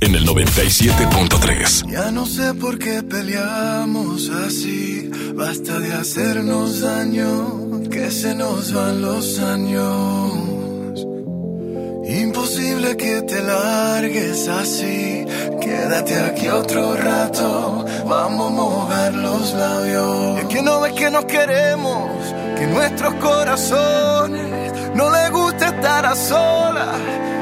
[0.00, 1.90] en el 97.3.
[1.90, 5.10] Ya no sé por qué peleamos así.
[5.34, 11.06] Basta de hacernos daño, que se nos van los años.
[12.08, 15.24] Imposible que te largues así.
[15.62, 17.86] Quédate aquí otro rato.
[18.06, 20.40] Vamos a mover los labios.
[20.40, 22.10] Es que no ves que nos queremos,
[22.58, 27.37] que nuestros corazones no les gusta estar a solas.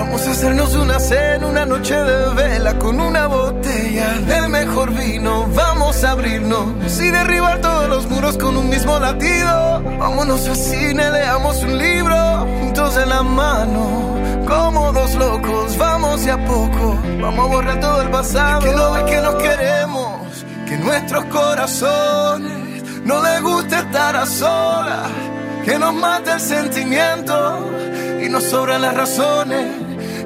[0.00, 5.46] Vamos a hacernos una cena, una noche de vela con una botella del mejor vino.
[5.54, 9.82] Vamos a abrirnos y derribar todos los muros con un mismo latido.
[9.98, 12.16] Vámonos al cine, leamos un libro
[12.60, 14.16] juntos en la mano.
[14.48, 16.98] Como dos locos, vamos de a poco.
[17.20, 18.60] Vamos a borrar todo el pasado.
[18.62, 25.10] que no que nos queremos, que nuestros corazones no les gusta estar a solas.
[25.62, 27.70] Que nos mata el sentimiento
[28.24, 29.89] y nos sobran las razones.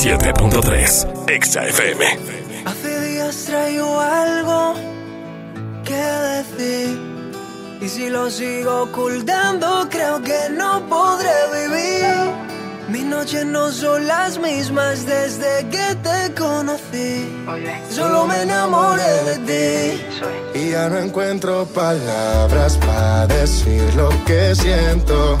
[0.00, 2.02] 97.3 Exa FM.
[2.64, 4.74] Hace días traigo algo
[5.84, 6.98] que decir.
[7.82, 12.14] Y si lo sigo ocultando, creo que no podré vivir.
[12.88, 17.28] Mis noches no son las mismas desde que te conocí.
[17.90, 20.58] Solo me enamoré de ti.
[20.58, 25.36] Y ya no encuentro palabras para decir lo que siento.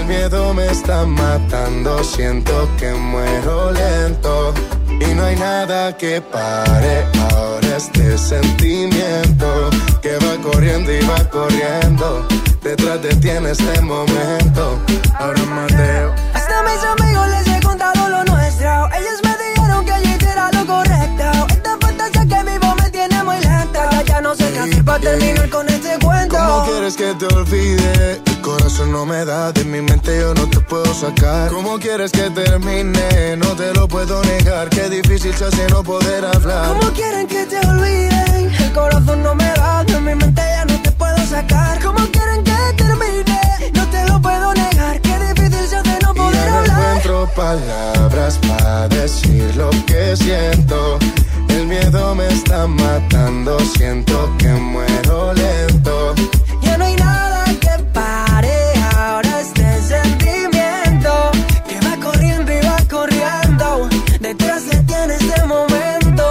[0.00, 4.54] El miedo me está matando, siento que muero lento.
[4.88, 9.68] Y no hay nada que pare ahora este sentimiento
[10.00, 12.26] que va corriendo y va corriendo.
[12.62, 14.78] Detrás de ti en este momento.
[15.18, 16.14] Ahora Mateo.
[16.32, 18.24] Hasta mis amigos les he contado lo
[24.30, 26.36] no sé qué hacer para terminar con este cuento.
[26.36, 28.22] ¿Cómo quieres que te olvide?
[28.24, 31.50] El corazón no me da, de mi mente yo no te puedo sacar.
[31.50, 33.36] ¿Cómo quieres que termine?
[33.38, 36.68] No te lo puedo negar, qué difícil se hace no poder hablar.
[36.68, 38.52] ¿Cómo quieren que te olviden?
[38.56, 41.82] El corazón no me da, de mi mente ya no te puedo sacar.
[41.82, 43.40] ¿Cómo quieren que termine?
[43.74, 46.78] No te lo puedo negar, qué difícil se hace no Y poder ya no hablar.
[46.78, 51.00] encuentro palabras para decir lo que siento.
[51.60, 56.14] El miedo me está matando, siento que muero lento.
[56.62, 61.12] Ya no hay nada que pare ahora este sentimiento
[61.68, 66.24] que va corriendo y va corriendo detrás de ti en este momento.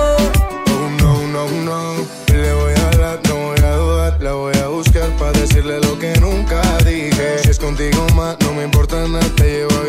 [0.73, 1.93] Oh no, no, no.
[2.33, 4.23] Le voy a hablar, no voy a dudar.
[4.23, 7.37] La voy a buscar para decirle lo que nunca dije.
[7.43, 9.29] Si es contigo más, no me importa nada.
[9.35, 9.88] Te llevo a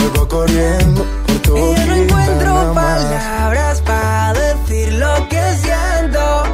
[0.00, 6.44] vuelvo corriendo por tu Y yo no encuentro palabras para decir lo que siento.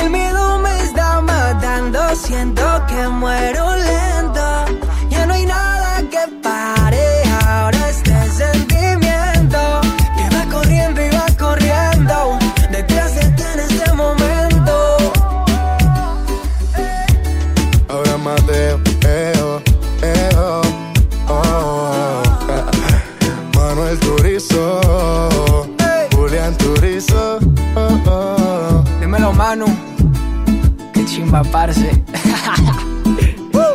[0.00, 3.95] El miedo me está matando, siento que muero lento.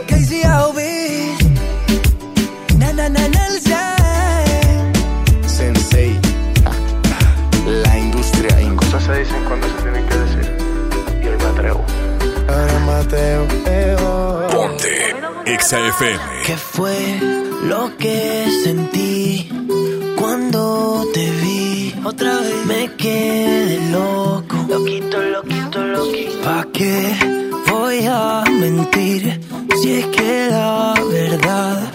[0.07, 0.79] KCOB.
[2.79, 3.41] Na, na, na.
[5.45, 6.19] Sensei,
[7.83, 8.49] la industria.
[8.75, 10.57] Cosas se dicen cuando se tienen que decir.
[11.21, 11.85] Y hoy me atrevo.
[12.49, 14.47] Ahora Mateo, eo.
[14.47, 15.15] Ponte
[15.45, 16.19] Exa FM.
[16.47, 17.19] ¿Qué fue
[17.63, 19.49] lo que sentí
[20.17, 21.93] cuando te vi?
[22.03, 24.65] Otra vez me quedé loco.
[24.67, 26.41] Loquito, loquito, loquito.
[26.43, 27.40] ¿Pa' qué
[27.91, 29.41] voy a mentir?
[29.81, 31.91] Si es que la verdad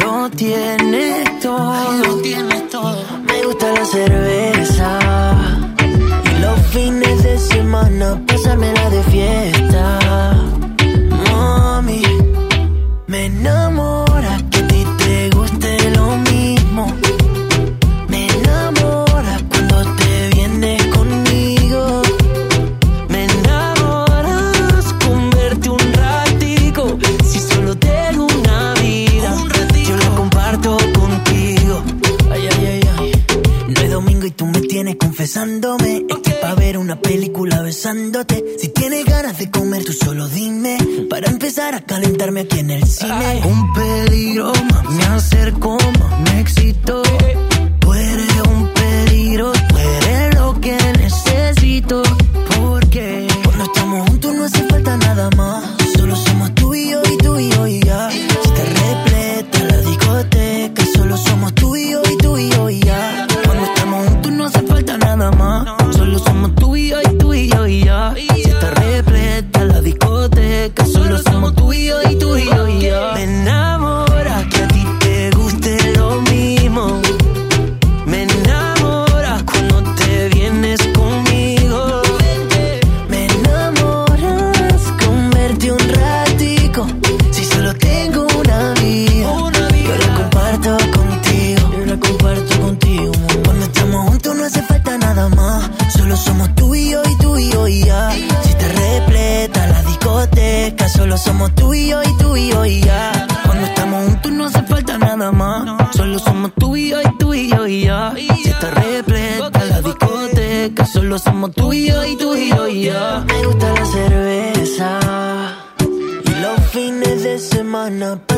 [0.00, 2.02] lo tiene todo.
[2.04, 3.02] Lo tiene todo.
[3.26, 4.98] Me gusta la cerveza.
[6.30, 9.98] Y los fines de semana pasármela de fiesta.
[35.36, 38.54] Es que pa' ver una película besándote.
[38.56, 40.78] Si tienes ganas de comer, tú solo dime.
[41.10, 43.42] Para empezar a calentarme aquí en el cine.
[43.44, 47.02] Un peligro, más, me acerco, más, me excito.
[47.80, 52.04] Tú eres un peligro, tú eres lo que necesito.
[52.56, 55.73] Porque cuando estamos juntos no hace falta nada más
[72.02, 72.43] yo y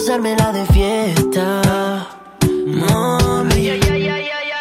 [0.06, 2.06] pasármela de fiesta.
[2.64, 3.80] Mami,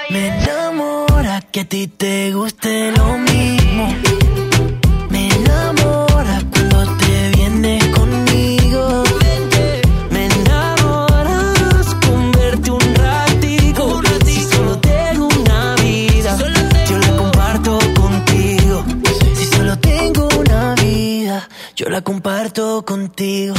[0.10, 3.96] me enamora que a ti te guste lo mismo.
[5.10, 9.04] Me enamora cuando te vienes conmigo.
[10.10, 14.02] Me enamoras con verte un ratico.
[14.26, 16.38] Si solo tengo una vida,
[16.90, 18.84] yo la comparto contigo.
[19.36, 23.54] Si solo tengo una vida, yo la comparto contigo.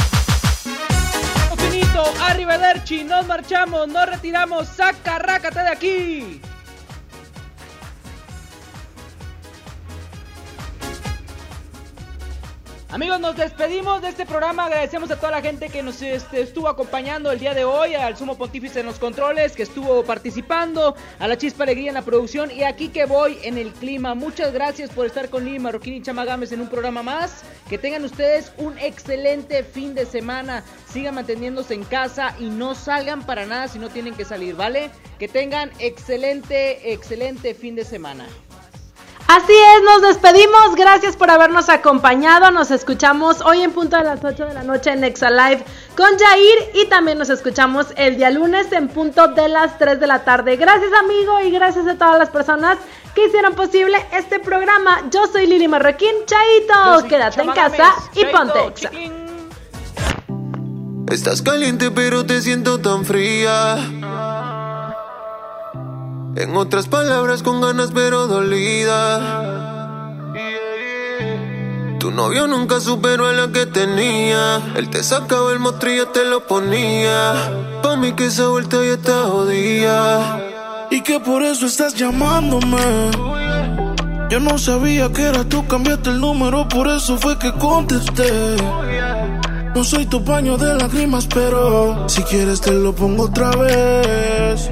[2.87, 6.41] Arrivederci, nos marchamos, nos retiramos, saca, rácate de aquí.
[12.89, 14.63] Amigos, nos despedimos de este programa.
[14.63, 18.15] Agradecemos a toda la gente que nos este, estuvo acompañando el día de hoy, al
[18.15, 22.49] Sumo Pontífice en los controles, que estuvo participando, a la Chispa Alegría en la producción
[22.49, 24.15] y aquí que voy en el clima.
[24.15, 27.43] Muchas gracias por estar con Lili Marroquín y Chamagames en un programa más.
[27.69, 30.63] Que tengan ustedes un excelente fin de semana.
[30.89, 34.91] Sigan manteniéndose en casa y no salgan para nada si no tienen que salir, ¿vale?
[35.19, 38.25] Que tengan excelente, excelente fin de semana.
[39.27, 40.75] Así es, nos despedimos.
[40.75, 42.49] Gracias por habernos acompañado.
[42.51, 45.65] Nos escuchamos hoy en punto de las 8 de la noche en Nexa Live
[45.97, 50.07] con Jair y también nos escuchamos el día lunes en punto de las 3 de
[50.07, 50.55] la tarde.
[50.55, 52.77] Gracias amigo y gracias a todas las personas
[53.13, 55.03] que hicieron posible este programa.
[55.11, 56.13] Yo soy Lili Marroquín.
[56.25, 58.91] Chaito, quédate en casa y ponte Exa.
[61.11, 63.77] Estás caliente pero te siento tan fría.
[66.37, 70.13] En otras palabras, con ganas pero dolida.
[71.99, 74.61] Tu novio nunca superó a la que tenía.
[74.75, 77.33] Él te sacaba el mostrillo, te lo ponía.
[77.81, 80.87] Pa' mí que esa vuelta ya está jodida.
[80.91, 83.09] Y que por eso estás llamándome.
[84.29, 88.57] Yo no sabía que era tú, cambiaste el número, por eso fue que contesté.
[89.73, 94.69] No soy tu paño de lágrimas, pero si quieres te lo pongo otra vez.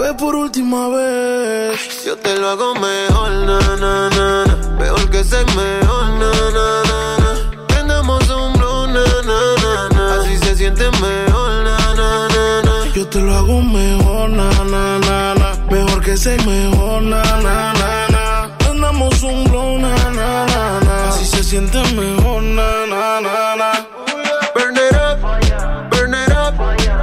[0.00, 2.04] Bebé, por última vez.
[2.06, 4.56] Yo te lo hago mejor, na, na, na, na.
[4.78, 7.66] Mejor que ser mejor, na, na, na, na.
[7.68, 10.20] Prendamos un blow, na, na, na, na.
[10.20, 12.92] Así se siente mejor, na, na, na, na.
[12.94, 15.54] Yo te lo hago mejor, na, na, na, na.
[15.70, 18.56] Mejor que ser mejor, na, na, na, na.
[18.58, 21.08] Prendamos un blow, na, na, na, na.
[21.10, 23.86] Así se siente mejor, na, na, na, na.
[24.54, 25.20] Burn it up,
[25.90, 26.54] burn it up.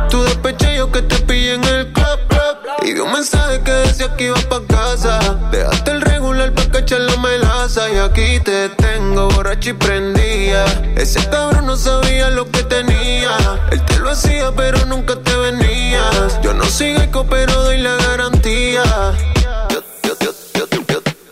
[0.10, 1.77] Tu despeche yo que te pillé en el
[3.18, 5.19] mensaje que decía que iba pa' casa.
[5.52, 7.89] Dejaste el regular pa' cachar la melaza.
[7.89, 10.65] Y aquí te tengo borracho y prendía.
[10.95, 13.35] Ese cabrón no sabía lo que tenía.
[13.72, 16.39] Él te lo hacía, pero nunca te venías.
[16.44, 18.84] Yo no sigo eco, pero doy la garantía.
[19.72, 20.14] Yo, yo,
[20.53, 20.65] yo,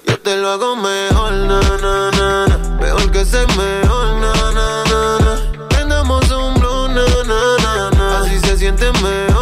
[0.07, 2.57] yo, te lo hago mejor, na, na, na.
[2.81, 5.67] Mejor que ser mejor, na, na, na, na.
[5.69, 8.19] Prendamos un blow, na, na, na, na.
[8.21, 9.34] Así se siente mejor,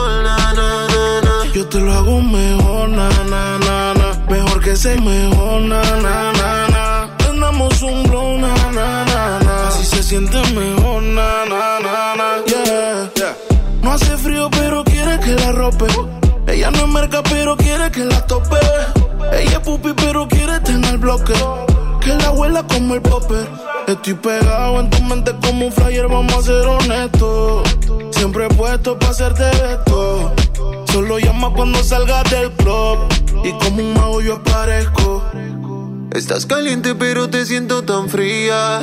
[2.03, 4.25] hago mejor, na, na, na, na.
[4.29, 7.17] Mejor que ser mejor, na, na, na, na.
[7.17, 9.67] Prendamos un blow, na, na, na, na.
[9.67, 12.29] Así se siente mejor, na, na, na, na.
[12.45, 13.35] Yeah, yeah.
[13.81, 15.85] No hace frío, pero quiere que la rope.
[16.47, 18.59] Ella no es merca, pero quiere que la tope.
[19.31, 21.33] Ella es pupi, pero quiere tener bloque.
[22.01, 23.47] Que la abuela como el popper.
[23.87, 27.63] Estoy pegado en tu mente como un flyer, vamos a ser honestos.
[28.11, 30.33] Siempre he puesto para hacerte esto.
[30.93, 32.99] Solo llama cuando salgas del club.
[33.43, 35.23] Y como un mago yo aparezco.
[36.11, 38.79] Estás caliente pero te siento tan fría.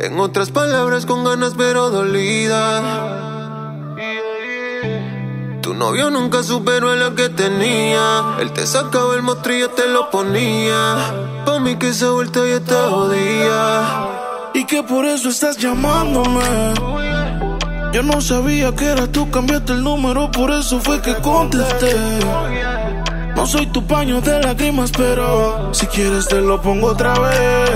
[0.00, 2.80] En otras palabras, con ganas pero dolida.
[5.60, 8.36] Tu novio nunca superó lo que tenía.
[8.40, 10.96] Él te sacaba el mostrillo, te lo ponía.
[11.44, 14.50] Pa' mí que esa vuelta ya está jodida.
[14.54, 17.11] Y que por eso estás llamándome.
[17.92, 21.94] Yo no sabía que era tú, cambiaste el número, por eso fue que contesté.
[23.36, 27.70] No soy tu paño de lágrimas, pero si quieres te lo pongo otra vez.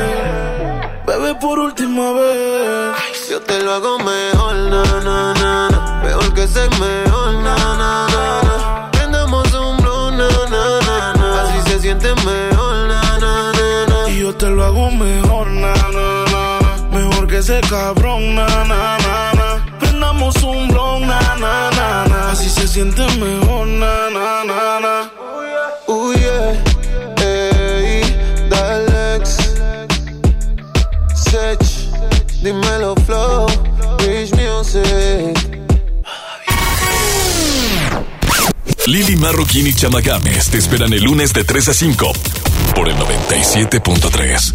[1.06, 3.28] Bebé, por última vez.
[3.30, 6.02] Yo te lo hago mejor, na, na, na, na.
[6.02, 8.90] Mejor que ser mejor, na, na, na, na.
[8.92, 11.42] Prendamos un blow, na, na, na, na.
[11.42, 14.10] Así se siente mejor, na, na, na, na.
[14.10, 16.98] Y yo te lo hago mejor, na, na, na.
[16.98, 19.05] Mejor que ese cabrón, na, na, na,
[20.26, 22.30] Prendamos un blon, na, na, na, na.
[22.32, 25.10] Así se siente mejor, na, na, na, na.
[25.86, 26.64] Uh, yeah.
[27.22, 28.02] Ey,
[28.48, 29.38] Dalex.
[31.14, 31.58] Sech.
[32.42, 33.46] Dímelo, Flow.
[33.98, 35.38] Rich Music.
[38.86, 42.12] Lili Marroquín y Chama Games te esperan el lunes de 3 a 5
[42.74, 44.54] por el 97.3.